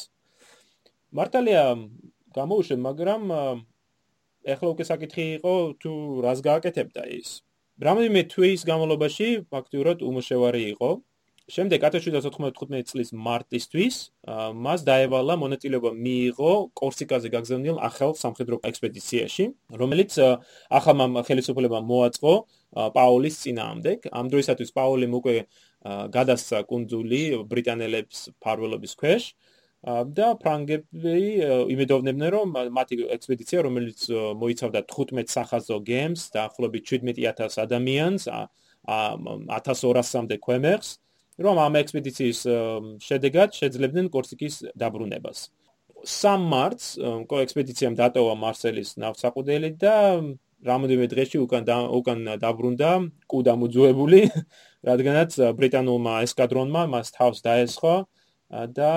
[1.15, 1.63] მართალია
[2.35, 3.23] გამოუშვე, მაგრამ
[4.43, 5.91] ეხლა უკვე საკითხი იყო თუ
[6.25, 7.29] რას გააკეთებდა ის.
[7.79, 10.89] რამოდენიმე თვის განმავლობაში ფაქტიურად უმოშევარი იყო.
[11.43, 13.95] შემდეგ 1795 წლის მარტისთვის
[14.63, 19.45] მას დაევალა მონაწილეობა მიიღო კორსიკაზე გაგზავნილ ახალ სამხედრო ექსპედიციაში,
[19.81, 20.11] რომელიც
[20.71, 22.33] ახალმა ხელისუფლებამ მოაწყო
[22.73, 24.09] პაულის წინააღმდეგ.
[24.11, 25.35] ამ დროისათვის პაულიმ უკვე
[26.17, 29.23] გადასცა კუნძული ბრიტანელებს ფარველობის ქვეშ.
[29.83, 31.43] და ფრანგები
[31.75, 34.07] იმედოვნებდნენ რომ მათი ექსპედიცია რომელიც
[34.39, 38.23] მოიცავდა 15 სახაზო გემს და ახლობით 17000 ადამიანს
[38.87, 40.89] 1200-მდე ქვემეხს
[41.43, 42.39] რომ ამ ექსპედიციის
[43.03, 45.51] შედეგად შეძლებდნენ კორსიკის დაბრუნებას
[46.07, 46.87] 3 მარტს
[47.27, 49.95] კოექსპედიციამ დატოვა მარსელის ნავსაყუდელი და
[50.69, 51.67] რამოდენიმე დღეში უკან
[51.99, 52.91] უკან დაბრუნდა
[53.31, 54.21] კუდამოძუებული,
[54.89, 57.95] რადგანაც ბრიტანულმა ესკადრონმა მას თავს დაესხო
[58.77, 58.91] და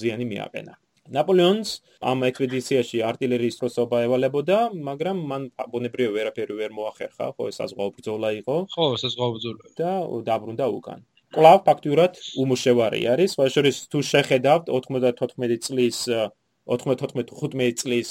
[0.00, 0.74] ზიანი მიაყენა.
[1.08, 1.70] ნაპოლეონს
[2.04, 4.58] ამ ექსპედიციაში артиლერიის სტროსობა ევალებოდა,
[4.88, 8.56] მაგრამ მან ბუნებრივი ვერაფერი ვერ მოახერხა, ხო ეს საზღვაო ბრძოლა იყო.
[8.74, 9.64] ხო, საზღვაო ბრძოლა.
[9.80, 9.92] და
[10.28, 11.00] დაბრუნდა უკან.
[11.32, 15.98] კლავ ფაქტურად უმუშევარი არის, სხვა შორის თუ შეხედავთ 94 წლის
[16.68, 18.08] 94-15 წლის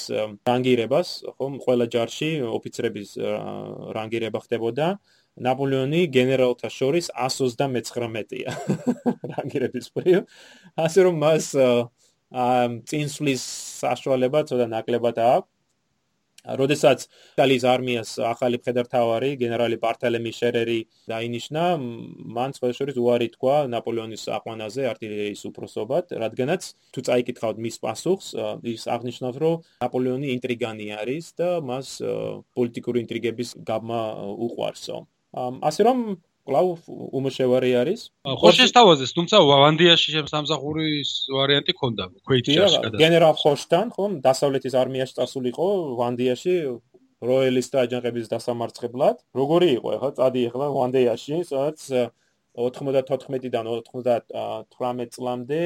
[0.48, 3.14] რანგირებას, ხო, ყველა ჯარში ოფიცრების
[3.94, 4.98] რანგირება ხდებოდა.
[5.38, 8.50] ნაპოლეონი გენერალთა შორის 129-ია
[9.32, 10.20] რანგირების პრიო.
[10.74, 11.46] ასე რომ მას
[12.90, 13.42] წინსვლის
[13.82, 15.57] საშუალება ცოტა ნაკლებად აქვს.
[16.56, 17.04] როდესაც
[17.36, 20.78] იტალიის არმიას ახალი მხედართავარი გენერალი პარტელემი შერერი
[21.12, 21.64] დაინიშნა,
[22.38, 26.62] მან სხვაშორის უარი თქვა ნაპოლეონის აყვანაზე артиლერიის უფროსობად, რადგანაც
[26.94, 28.26] თუ წაიკითხავთ მის პასუხს,
[28.64, 31.88] ის აღნიშნავს, რომ ნაპოლეონი ინტრიგანი არის და მას
[32.56, 34.02] პოლიტიკური ინტრიგების გაბმა
[34.48, 35.04] უყვარსო.
[35.36, 35.98] ასე რომ
[36.48, 38.00] კლავ უმოშევარი არის.
[38.24, 43.00] ხო შეესთავაზეს, თუმცა ვანდიაში შემსამსახურის ვარიანტი ქონდა ქვეითიაში გადასა.
[43.04, 45.68] გენერალ ხოშტან, ხო, დასავლეთის არმიაში წასულიყო
[46.00, 46.54] ვანდიაში
[47.28, 49.16] როელისტთა აჯანყების დასამარცხებლად.
[49.34, 51.78] როგორი იყო ახლა წადი ახლა ვანდიაში, სადაც
[52.58, 55.60] 94-დან 98 წლამდე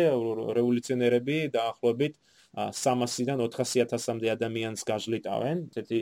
[0.59, 2.15] რევოლუციონერები დაახლოებით
[2.57, 5.57] 300-დან 400-მდე ადამიანს გაჟლიტავენ.
[5.73, 6.01] ესეთი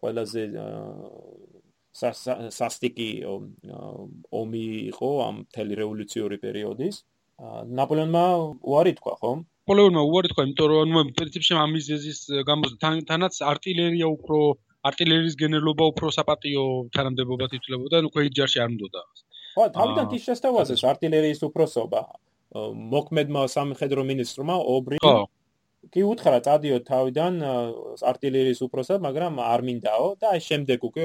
[0.00, 0.42] ყველაზე
[1.96, 3.08] სასტიკი
[4.40, 6.96] ომი იყო ამ მთელი რევოლუციური პერიოდის.
[7.78, 8.24] ნაპოლეონმა
[8.64, 9.32] უარი თქვა, ხო?
[9.66, 14.38] ნაპოლეონმა უარი თქვა, იმიტომ რომ პრინციპში ამ მიზეზის გამო თანაც არტილერია უფრო
[14.90, 16.64] არტილერიის გენერლობა უფრო საპატიო
[16.96, 19.02] თანამდებობად ითვლებოდა, ანუ ქვეით ჯარში არ მდოდა.
[19.56, 22.02] ხო, თავიდან კი შესთავაზეს არტილერიის უფროსობა.
[22.56, 24.98] მოქმედმა სამხედრო მინისტრმა ობრი
[25.92, 27.34] კი უთხრა, წადიო თავიდან
[28.10, 31.04] არტილერიის უფროსად, მაგრამ არ მინდაო და შემდეგ უკვე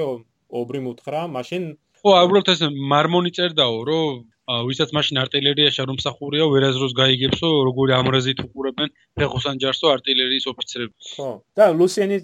[0.52, 1.62] ობრი მუთხრა, მაშინ
[2.02, 2.62] ხო, უბრალოდ ეს
[2.92, 4.22] მარმონი წერდაო, რომ
[4.66, 11.12] ვისაც მაშინ არტილერიაში არ უმსახურია, ვერაზროს გაიგებსო, როგორი ამრაზით უყურებენ ფეხოსან ჯარსო არტილერიის ოფიცრებს.
[11.14, 11.30] ხო.
[11.54, 12.16] და ლუსიენი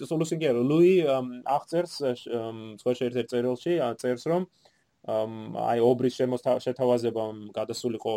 [0.00, 0.94] ლუსიენ კი არა, ლუი
[1.56, 1.92] აღწერს
[2.80, 4.48] სხვა ერთ-ერთ წერილში, წერს რომ
[5.06, 6.14] აი ობრის
[6.64, 8.14] შეთავაზება გადასულიყო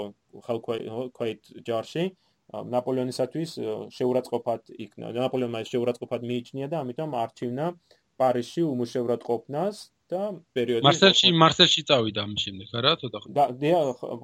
[0.47, 2.15] ხელქვეით ჯარში.
[2.49, 3.51] ნაპოლეონისათვის
[3.93, 5.11] შეურაცხყოფად იქნა.
[5.13, 9.77] ნაპოლეონმა შეურაცხყოფად მიიჩნია და ამიტომ არჩევნა აა პარიზში უმუშევრად ყოფნას
[10.09, 10.21] და
[10.57, 12.91] პერიოდი მარსელში მარსელში წავიდა ამ შემდეგ არა?
[13.01, 13.45] ცოტა ხო და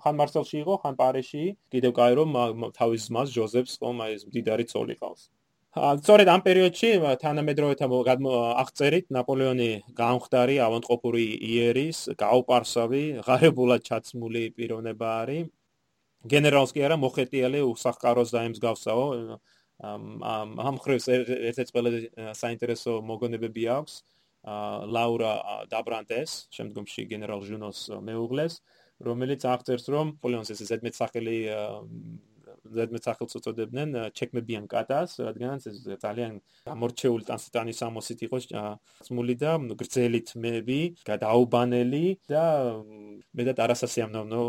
[0.04, 1.46] ხან მარსელში იყო ხან პარიზში.
[1.74, 2.24] კიდევ კაირო
[2.80, 5.22] თავის ძმას ჟოზეფს ხომ აი ეს მდიდარი ცოლი ყავს.
[5.76, 6.90] სწორედ ამ პერიოდში
[7.22, 7.88] თანამედროვეთა
[8.64, 15.52] აღწერით ნაპოლეონი გამხდარი ავანტყოფური იერის გაუპარსავი ღარებულად ჩაცმული პიროვნება არის.
[16.32, 19.06] გენერალს კი არა მოხეტიალე უსახკაროს დაემსგავსაო
[19.84, 22.00] ამ ამ ხრეს ერთ-ერთ ყველაზე
[22.40, 23.96] საინტერესო მოგონებები აქვს
[24.96, 25.32] ლაურა
[25.74, 28.60] დაბრანტეს შემდგომში გენერალ ჟუნოს მეუღლეს
[29.08, 31.38] რომელიც აღწერს რომ პოლეონს ეს ზედმეტსახელი
[32.66, 38.38] ზედმეტ სახელს უწოდებდნენ ჩეკმებიან კატას, რადგანაც ეს ძალიან გამორჩეული ტანსტანი სამოსით იყო
[39.06, 42.46] წმული და გრძელი თმები, გადაუბანელი და
[43.36, 44.42] მეტად არასასიამოვნო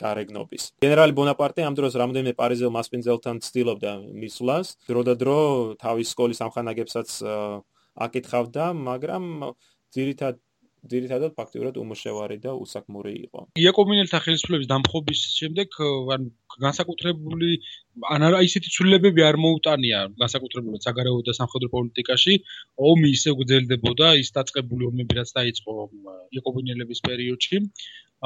[0.00, 0.62] გარეგნობის.
[0.82, 5.38] გენერალი ბონაპარტე ამ დროს რამდენიმე პარიზელ მასპინძელთან ცდილობდა მისვლას, დრო და დრო
[5.78, 7.08] თავის სკოლის ამხანაგებსაც
[7.98, 9.24] აკითხავდა, მაგრამ
[9.94, 10.38] ძირითადად
[10.92, 13.40] ძირითადად ფაქტიურად უმოშევარი და უსაქმური იყო.
[13.62, 15.78] იაკობინელთა ხელისუფლების დამხობის შემდეგ
[16.14, 16.28] ან
[16.64, 17.50] განსაკუთრებული
[18.14, 22.34] ან არა ისეთი ცვლილებები არ მოუტანია განსაკუთრებულად საგარეო და სამხედრო პოლიტიკაში.
[22.90, 25.72] ომი ისე გრძელდებოდა, ის დაწყებული ომები რაც დაიწყო
[26.36, 27.56] იაკობინელების პერიოდში.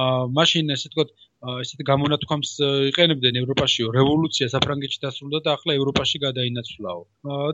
[0.02, 1.10] აა მაშინ ესე ვთქვათ
[1.42, 2.50] ესეთი გამონათქვამს
[2.92, 7.00] იყენებდნენ ევროპაშიო რევოლუცია საფრანგეთში დასრულდა და ახლა ევროპაში გადაინაცვლაო.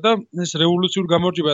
[0.05, 0.11] და
[0.45, 1.53] ეს რევოლუციური გამარჯვება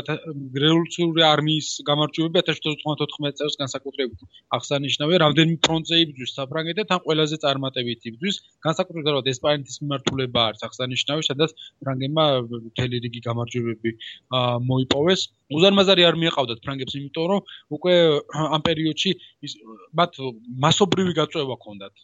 [0.65, 4.19] რევოლუციური არმიის გამარჯვებები 1794 წელს განსაკუთრებით
[4.59, 11.51] აღსანიშნავია, რამდენი ფრონტზე იბრძვის საფრანგეთი, თან ყველაზე წარმატებით იბრძვის, განსაკუთრებით ესპანეთის მიმართულება არის აღსანიშნავი, სადაც
[11.87, 13.91] ფრანგებმა მთელი რიგი გამარჯვებები
[14.71, 15.21] მოიპოვეს.
[15.55, 17.41] უზარმაზარი არ მიეყავდათ ფრანგებს, იმიტომ რომ
[17.79, 17.95] უკვე
[18.35, 19.11] ამ პერიოდში
[19.95, 20.13] მათ
[20.65, 21.95] მასობრივი გაწევა ჰქონდათ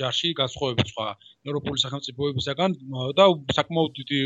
[0.00, 1.06] ჯარში გასხოვებით სხვა
[1.50, 2.76] ევროპული სახელმწიფოებისაგან
[3.20, 3.26] და
[3.58, 4.20] საკმაოდ დიდი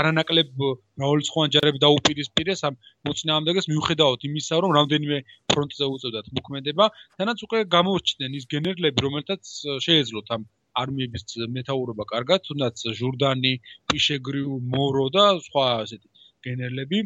[0.00, 5.18] არანაკლებ მრავალრიცხოვანი ჯარები დაუპირისპირეს ამ მოწინააღმდეგეს მიუხედავად იმისა რომ რამდენიმე
[5.52, 6.88] ფრონტზე უწევდათ მოქმედება
[7.20, 9.54] თანაც უკვე გამოჩნდნენ ის გენერლები რომელთაც
[9.88, 10.48] შეეძლოთ ამ
[10.80, 13.54] არმიების მეტაურობა კარგად თუნდაც ჟურდანი,
[13.90, 16.08] პიშეგრიუ, მორო და სხვა ასეთი
[16.46, 17.00] გენერლები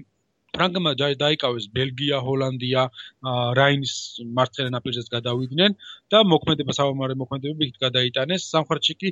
[0.55, 2.83] ფრანგმა დაიკავეს ბელგია, ჰოლანდია,
[3.59, 3.95] რაინის
[4.39, 5.77] მარცხენა ნაპირზეც გადავიდნენ
[6.15, 8.47] და მოქმედება საომარი მოქმედებები იქ გადაიტანეს.
[8.55, 9.09] სამხრეთში კი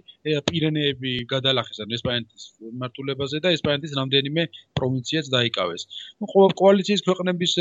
[0.49, 2.45] პირენეები გადალახეს ან ესპანეთის
[2.83, 4.43] მართულებაზე და ესპანეთის რამდენიმე
[4.79, 5.83] პროვინციაც დაიკავეს.
[6.23, 6.27] ნუ
[6.63, 7.53] კოალიციის ქვეყნების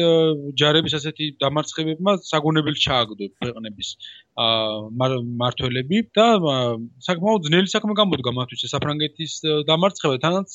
[0.61, 3.89] ჯარების ასეთი დამარცხებებმა საგონებელი ჩააგდო ქვეყნების
[4.39, 6.25] მართველები და
[7.03, 9.33] საკმაოდ ძნელი საქმე გამოდგა მათთვის საფრანგეთის
[9.67, 10.15] დამარცხება.
[10.23, 10.47] თანაც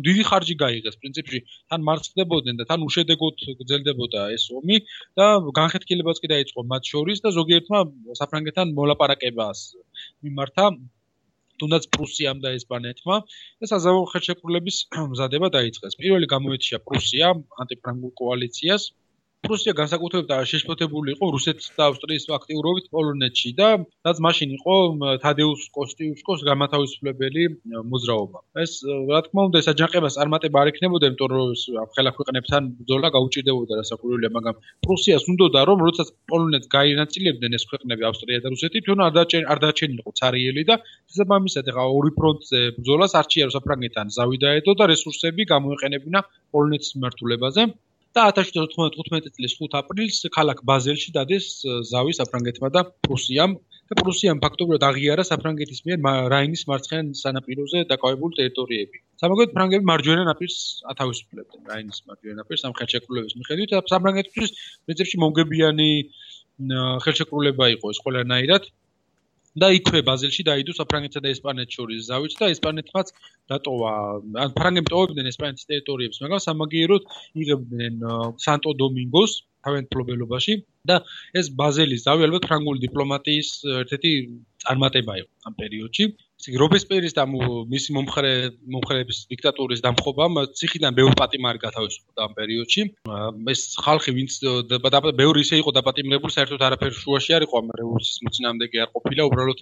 [0.00, 0.96] დიდი ხარჯი გაიღეს.
[0.96, 1.38] პრინციპში
[1.68, 4.80] თან მარცხდებოდნენ და თან უშედეგოდ გრძელდებოდა ეს ომი
[5.20, 5.26] და
[5.60, 7.78] განხეთქილებაც კი დაიწყო მათ შორის და ზოგიერთმა
[8.16, 9.58] საფრანგეთთან მოლაპარაკებას
[10.24, 10.64] მიმართა
[11.60, 13.16] თუნდაც პრუსიამ და ესპანეთმა
[13.60, 14.76] და საზავო ხელშეკრულების
[15.12, 16.00] მზადება დაიწყეს.
[16.00, 17.28] პირველი გამოეთიშა პრუსია
[17.60, 18.82] ანტიფრანგულ კოალიციას
[19.42, 23.70] პრუსია განსაკუთრებით შეშფოთებული იყო რუსეთის და ავსტრიის აქტიურობით პოლონეთში და
[24.06, 24.76] რაც მაშინ იყო
[25.24, 27.42] თადეუს კოსტიუსკოს გამათავისუფლებელი
[27.94, 28.38] მოძრაობა.
[28.64, 28.72] ეს
[29.10, 34.30] რა თქმა უნდა ეს აჯანყებას წარმატება არ იქნებოდა, იმიტომ რომ ხელა ქვეყნებთან ბრძოლა გაუჭირდებოდა რასაკვირველია,
[34.38, 39.44] მაგრამ პრუსიას უნდოდა რომ როდესაც პოლონეთს გაინაწილებდნენ ეს ქვეყნები ავსტრია და რუსეთი, თვითონ არ დაჭენ
[39.50, 45.42] არ დაჭენილიყო цаრიელი და შესაბამისად ახლა ორი ფრონტზე ბრძოლას არჩია საფრანგეთთან ზავი დაედო და რესურსები
[45.50, 46.20] გამოეყენებინა
[46.54, 47.62] პოლონეთის მიმართულებაზე.
[48.16, 51.46] და 1795 წლის 5 აპრილს ქალაქ ბაზელში დადეს
[51.90, 53.56] ზავი საფრანგეთმა და პრუსიამ
[53.92, 55.98] და პრუსიამ ფაქტობრივად აღიარა საფრანგეთის მიერ
[56.32, 58.98] რაინის მარცხენა სანაპიროზე დაკავებული ტერიტორიები.
[59.22, 60.58] სამაგოდ ფრანგები მარჯვენა ნაპირს
[60.92, 64.54] ათავისუფლებდნენ რაინის მარჯვენა ნაპირს ამ ხელშეკრულების მიხედვით და საფრანგეთთვის
[64.86, 65.90] პრინციპში მომგებიანი
[67.04, 68.62] ხელშეკრულება იყო ეს ყველანაირად.
[69.60, 73.12] და იქვე ბაზელში დაიდო საფრანგეთსა და ესპანეთს შორის ზავით და ესპანეთმაც
[73.52, 73.92] დატოვა.
[74.44, 77.02] ან ფრანგები ტოვებდნენ ესპანეთის ტერიტორიებს მაგრამ სამაგიეროდ
[77.42, 77.94] იღებდნენ
[78.46, 79.32] სანტო დომინგოს
[79.66, 80.54] თავენ ფლობელობაში
[80.90, 80.96] და
[81.38, 83.50] ეს ბაზელის ზავი ალბათ ფრანგული დიპლომატიის
[83.82, 84.12] ერთ-ერთი
[84.64, 86.04] წარმატება იყო ამ პერიოდში
[86.42, 88.32] რობესპიერის და მისი მომხრე
[88.74, 92.82] მომხრეების დიქტატურის დამხობამ ციხიდან ბევრი პატიმარი გათავისუფლდა ამ პერიოდში.
[93.54, 94.32] ეს ხალხი ვინც
[95.22, 99.58] ბევრი ისე იყო დაპატიმრებული, საერთოდ არაფერ შუაში არ იყო ამ რევოლუციის მოწინააღმდეგე არ ყოფილა, უბრალოდ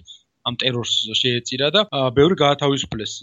[0.47, 1.81] ამ ტერორს შეეწირა და
[2.17, 3.13] ბევრი გაათავისუფლეს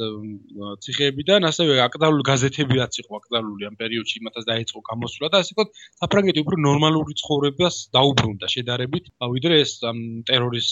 [0.84, 5.82] ციხეებიდან, ასევე აკრძალული გაზეთები რაც იყო აკრძალული ამ პერიოდში, იმათაც დაიწყო გამოსვლა და ასე ვთქვათ,
[6.02, 9.04] საფრანგეთი უფრო ნორმალური ცხოვრებას დაუბრუნდა შედარებით,
[9.34, 9.72] ვიდრე ეს
[10.30, 10.70] ტერორის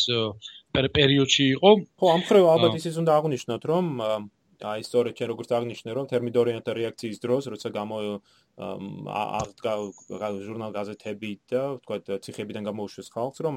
[0.76, 1.70] პერიოდში იყო.
[1.98, 3.84] ხო, ამ ხრევა ალბათ ისიც უნდა აღვნიშნოთ, რომ
[4.62, 7.96] აი სწორედ ჩვენ როგორც აღნიშნე, რომ თერმიდორიანთა რეაქციის დროს, როცა გამო
[8.56, 9.72] აღდგა
[10.46, 13.56] ჟურნალ გაზეთები და თქვა ციხეებიდან გამოუშვეს ხალხს, რომ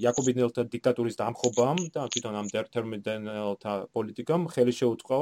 [0.00, 5.20] იაკობინელთა დიქტატურის დამხობამ და თვითონ ამ თერმიდორიანთა პოლიტიკამ ხელი შეუწყო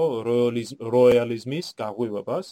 [0.94, 2.46] როიალიზმის გაღვივებას.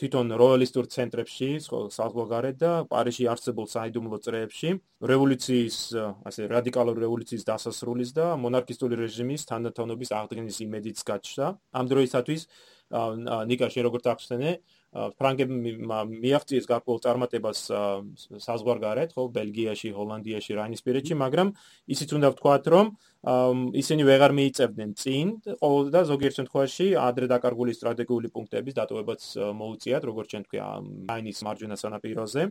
[0.00, 1.48] თვითონ როიალისტურ ცენტრებში,
[1.92, 4.70] საზღვარგარეთ და პარიზში არსებულ საიდუმლო წრეებში,
[5.10, 5.76] რევოლუციის,
[6.24, 11.46] ასე რადიკალური რევოლუციის დასასრულის და მონარქისტული რეჟიმის თანდათანობის აღდგენის იმედიც გაჩნდა.
[11.76, 12.42] ამ დროისათვის
[12.90, 14.52] ნიკა შენ როგორც ახსენე,
[14.90, 15.54] ფრანგები
[16.10, 17.60] მიაღწიეს გარკვეულ წარმატებას
[18.42, 21.52] საზღვარგარეთ, ხო, ბელგიაში, ჰოლანდიაში, რაინისპირეთში, მაგრამ
[21.86, 22.86] ისიც უნდა ვთქვათ, რომ
[23.78, 25.26] ისინი ვეღარ მიიწევდნენ წინ,
[25.94, 30.66] და ზოგიერთ შემთხვევაში ადრე დაკარგული სტრატეგიული პუნქტების დატოვებაც მოუწიათ, როგორც ჩვენ თქვია,
[31.06, 32.42] რაინის მარჯვენა სანაპიროზე.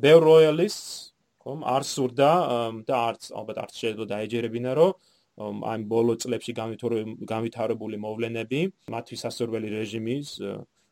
[0.00, 0.88] ბევრ როიალისტს,
[1.40, 2.32] ხომ, არ სურდა
[2.88, 4.92] და არც ალბათ არც შეიძლება დაეჯერებინა, რომ
[5.40, 6.52] ამ ბოლო წლებში
[7.32, 8.60] განვითარებული მოვლენები,
[8.92, 10.28] მათი სასურველი რეჟიმის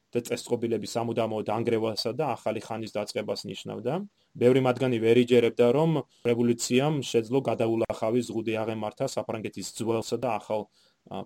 [0.08, 3.94] და წესწყობილების სამუდამო დაנגრევასა და ახალი ხანის დაწყებას ნიშნავდა.
[4.40, 5.90] ბევრი მათგანი ვერ იჯერებდა, რომ
[6.24, 10.64] რევოლუციამ შეძლო გადაულახავი ზღუდი აღემართა საფრანგეთის ძველსა და ახალ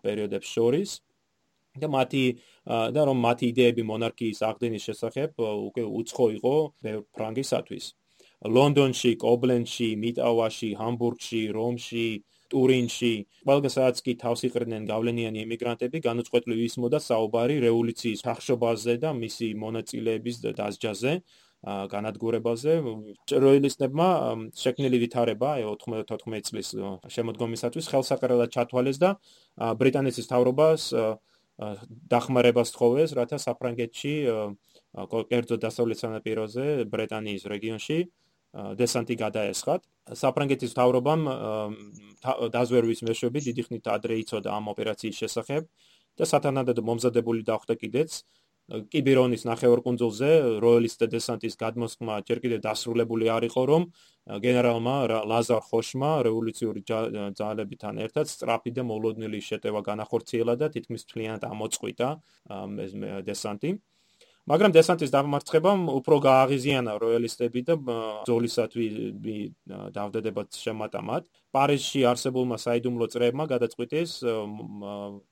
[0.02, 0.90] პერიოდებს შორის.
[1.72, 2.24] და მათი
[2.68, 6.54] და რომ მათი იდეები მონარქიის აღდგენის შესახებ უკვე უცხო იყო
[7.16, 7.84] ფრანგისათვის.
[8.56, 12.08] ლონდონში, კობლენში, მიტავაში, ჰამბურგში, რომში,
[12.52, 13.12] ტურინში,
[13.48, 21.14] ყველგასაც კი თავს იყრდნენ გავლენიანი ემიგრანტები, განუწყვეტლივ ისმოდა საუბარი რევოლუციის ხახშობაზე და მისი მონაწილეების დასჯაზე.
[21.62, 22.72] განადგურებაზე
[23.42, 24.08] როილისტებმა
[24.58, 26.72] შექმნილი ვითარება 94 წლის
[27.06, 29.10] შემოდგომისათვის ხელსაყრელად ჩათვალეს და
[29.78, 30.88] ბრიტანეთის თავრობას
[32.10, 34.14] დახმარებას თხოვეს, რათა საფრანგეთში
[35.30, 37.98] კერძო დასავლეთ სანაპიროზე ბრიტანიის რეგიონში
[38.52, 39.82] დესანტი გადაესხათ.
[40.18, 41.22] საფრანგეთის თავრობამ
[42.52, 45.62] დაზვერვის მეშვეობით დიდი ხნით ადრე იცოდა ამ ოპერაციის შესახებ
[46.18, 48.10] და სათანადოდ მომზადებული დახვდა კიდეც
[48.92, 50.30] კიბირონის ნახევარკუნძულზე
[50.62, 53.82] როიალისტთა დესანტის გადმოსხმა ჯერ კიდევ დასრულებული არ იყო რომ
[54.44, 54.96] გენერალმა
[55.32, 56.82] ლაზარ ხოშმა რევოლუციური
[57.40, 62.08] ძალებთან ერთად სტრაფი და მოლოდნელი შეტევა განახორციელა და თითქმის მთლიანად ამოწყვიტა
[62.86, 62.92] ეს
[63.26, 63.70] დესანტი
[64.50, 67.76] მაგრამ დესანტის დამარცხებამ უფრო გააღიზიანა როიალისტები და
[68.26, 68.86] ზოლისათვი
[69.94, 71.28] დავდედებად შემატამად.
[71.52, 74.10] პარიზში არსებულმა საიდუმლო წრეებმა გადაწყვიტეს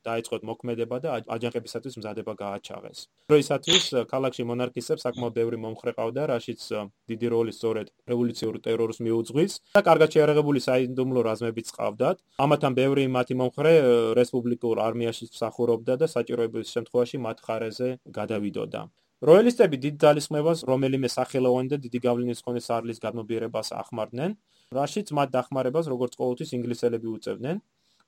[0.05, 2.99] დაიწყოთ მოქმედება და აჯანყებისათვის მზადება გააჩაღეს.
[3.33, 6.61] როისათვის ქალაქში მონარქისტებს საკმაოდ ბევრი მომხრე ყავდა, რაშიც
[7.09, 12.17] დიდი როლი სწორედ რევოლუციურ ტერორს მიუძღვის და კარგად შეარაღებული საიდუმლო რაზმებიც ყავდათ.
[12.37, 13.73] ამათან ბევრი მათი მომხრე
[14.21, 18.81] რესპუბლიკურ არმიაში მსახურობდა და საჭიროების შემთხვევაში მათ ხარეზე გადავიდოდა.
[19.21, 24.33] როიალისტები დიდ ძალისხმევას რომელიმე სახელოვანი და დიდი გავლენის მქონე სარლის გადმობირებას ახმარდნენ,
[24.71, 27.61] რაშიც მათ დახმარებას როგორც ყოველთვის ინგლისელები უწევდნენ.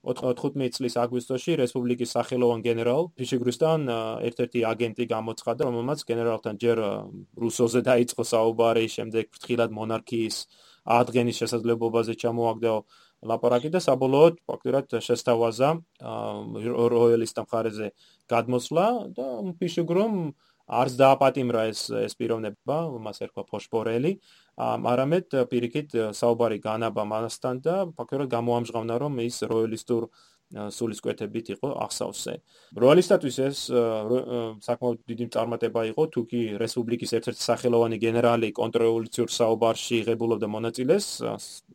[0.03, 3.87] 95 წლის აგვისტოში რესპუბლიკის სახელოვან გენერალ ფიშიგრუსთან
[4.27, 6.77] ერთ-ერთი აგენტი გამოცხადა, რომელმაც გენერალთან ჯერ
[7.39, 10.37] რუსოზე დაიწყო საუბარი, შემდეგ ფრთხილად მონარქიის
[10.83, 12.73] აღდგენის შესაძლებლობაზე ჩამოაგდო
[13.31, 15.69] ლაპარაკი და საბოლოოდ ფაქტურად შესთავაზა
[16.95, 17.87] როიალისტთა მხარეზე
[18.27, 19.27] გადმოსვლა და
[19.59, 20.13] ფიშიგრომ
[20.67, 24.11] არც დააპატიმრა ეს ეს პიროვნება, მას ერქვა ფოშპორელი,
[24.57, 30.05] არამედ პირიქით საუბარი განაბა მასთან და ფაქტობრივად გამოამჟღავნა, რომ ის როიალისტურ
[30.53, 32.33] სულისკვეთებით იყო ახსავსე.
[32.77, 33.57] როიალისტათვის ეს
[34.67, 41.05] საკმაოდ დიდი წარმატება იყო, თუ კი რესპუბლიკის ერთ-ერთი სახელოვანი გენერალი კონტრრევოლუციურ საუბარში ღებულობდა მონაწილეს,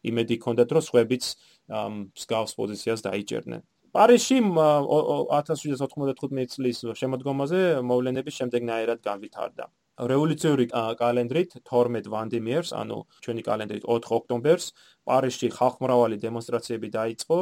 [0.06, 1.24] იმედი ჰქონდათ, რომ სხვაებიც
[2.14, 3.62] მსგავს პოზიციას დაიჭერდნენ.
[3.88, 9.64] პარიზში 1795 წლის შემოდგომაზე მოვლენები შემდეგნაირად განვითარდა.
[9.98, 14.66] რევოლუციური კალენდრით 12 ვანდიმიერს, ანუ ჩვენი კალენდრით 4 ოქტომბერს,
[15.08, 17.38] პარიზში ხალხმრავალი დემონსტრაციები დაიწყო,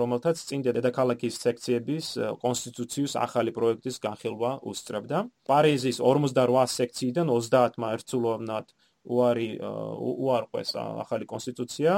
[0.00, 2.06] რომელთაც წინ დედაქალაქის სექციების
[2.44, 5.18] კონსტიტუციის ახალი პროექტის განხილვა უსწრებდა.
[5.48, 8.66] პარიზის 48 სექციიდან 30-მა ერთსულოვნად
[9.06, 11.92] უარი უარყვეს ახალი კონსტიტუცია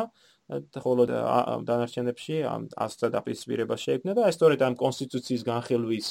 [0.82, 1.04] ხოლო
[1.68, 6.08] დანარჩენებში ამ ასთა დაპირისპირება შეექმნა და სწორედ ამ კონსტიტუციის განხილვის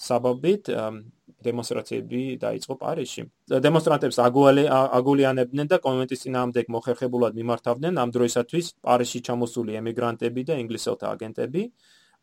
[0.00, 0.70] საბაბით
[1.44, 3.22] დემონსტრაციები დაიწყო პარიზში.
[3.66, 11.62] დემონსტრანტებს აგულიანებდნენ და კონვენტის წინააღმდეგ მოხერხებულად მიმართავდნენ ამ დროისათვის პარიზში ჩამოსული ემიგრანტები და ინგლისელთა აგენტები.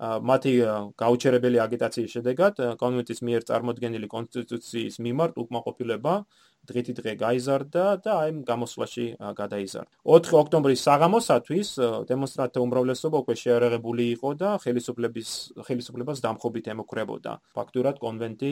[0.01, 0.53] მათი
[0.97, 6.13] გაუჩერებელი აგიტაციის შედეგად კონვენტის მიერ წარმოქმნილი კონსტიტუციის მიმართ უკმაყოფილება
[6.61, 9.05] დღითი დღე გაიზარდა და აი გამოსვლაში
[9.37, 9.89] გადაიზარდა.
[10.05, 11.69] 4 ოქტომბრის საღამოსათვის
[12.09, 15.29] დემონსტრანტთა უმრავლესობა უკვე შეარაღებული იყო და ხელისუფლების
[15.65, 17.31] ხელისუფლებას დამხობით ემუქრებოდა.
[17.57, 18.51] ფაქტურად კონვენტი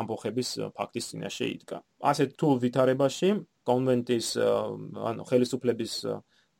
[0.00, 1.76] ამბოხების ფაქტის წინაშე იდგა.
[2.00, 3.28] ასე თუ ვითარებაში
[3.68, 5.92] კონვენტის ანუ ხელისუფლების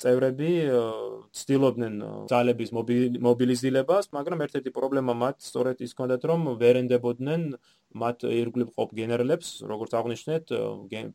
[0.01, 0.51] წევრები
[1.37, 1.95] ცდილობდნენ
[2.33, 2.71] ძალების
[3.27, 7.47] მობილიზირებას, მაგრამ ერთ-ერთი პრობლემა მათ სწორედ ის ჰქონდათ, რომ ვერ ენდებოდნენ
[8.01, 10.55] მათ ირგვლივ ყოფ გენერლებს, როგორც აღნიშნეთ,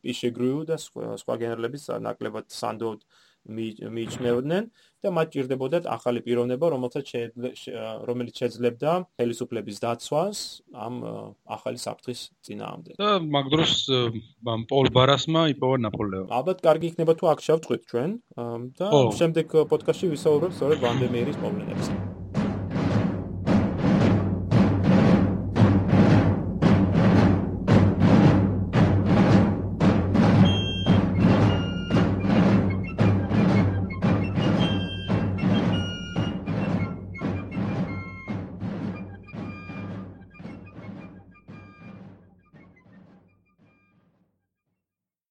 [0.06, 3.06] პიშეგრიუ და სხვა გენერლების ნაკლებად სანდოდ
[3.46, 4.70] მიიჩნევდნენ
[5.04, 7.06] და მათ ჭირდებოდათ ახალი პიროვნება, რომელსაც
[8.08, 8.90] რომელიც შეძლებდა
[9.20, 10.38] ხელისუფლების დაცვას
[10.72, 10.94] ამ
[11.56, 12.94] ახალი საფრთხის წინააღმდეგ.
[12.96, 13.72] და მაგ დროს
[14.72, 16.30] პოლ ბარასმა იპოვა ნაპოლეონი.
[16.32, 18.10] ალბათ კარგი იქნება თუ აქ შევწყვით ჩვენ
[18.80, 18.86] და
[19.20, 22.15] შემდეგ პოდკასტში ვისაუბრებთ სწორედ ვანდემერის პრობლემებზე.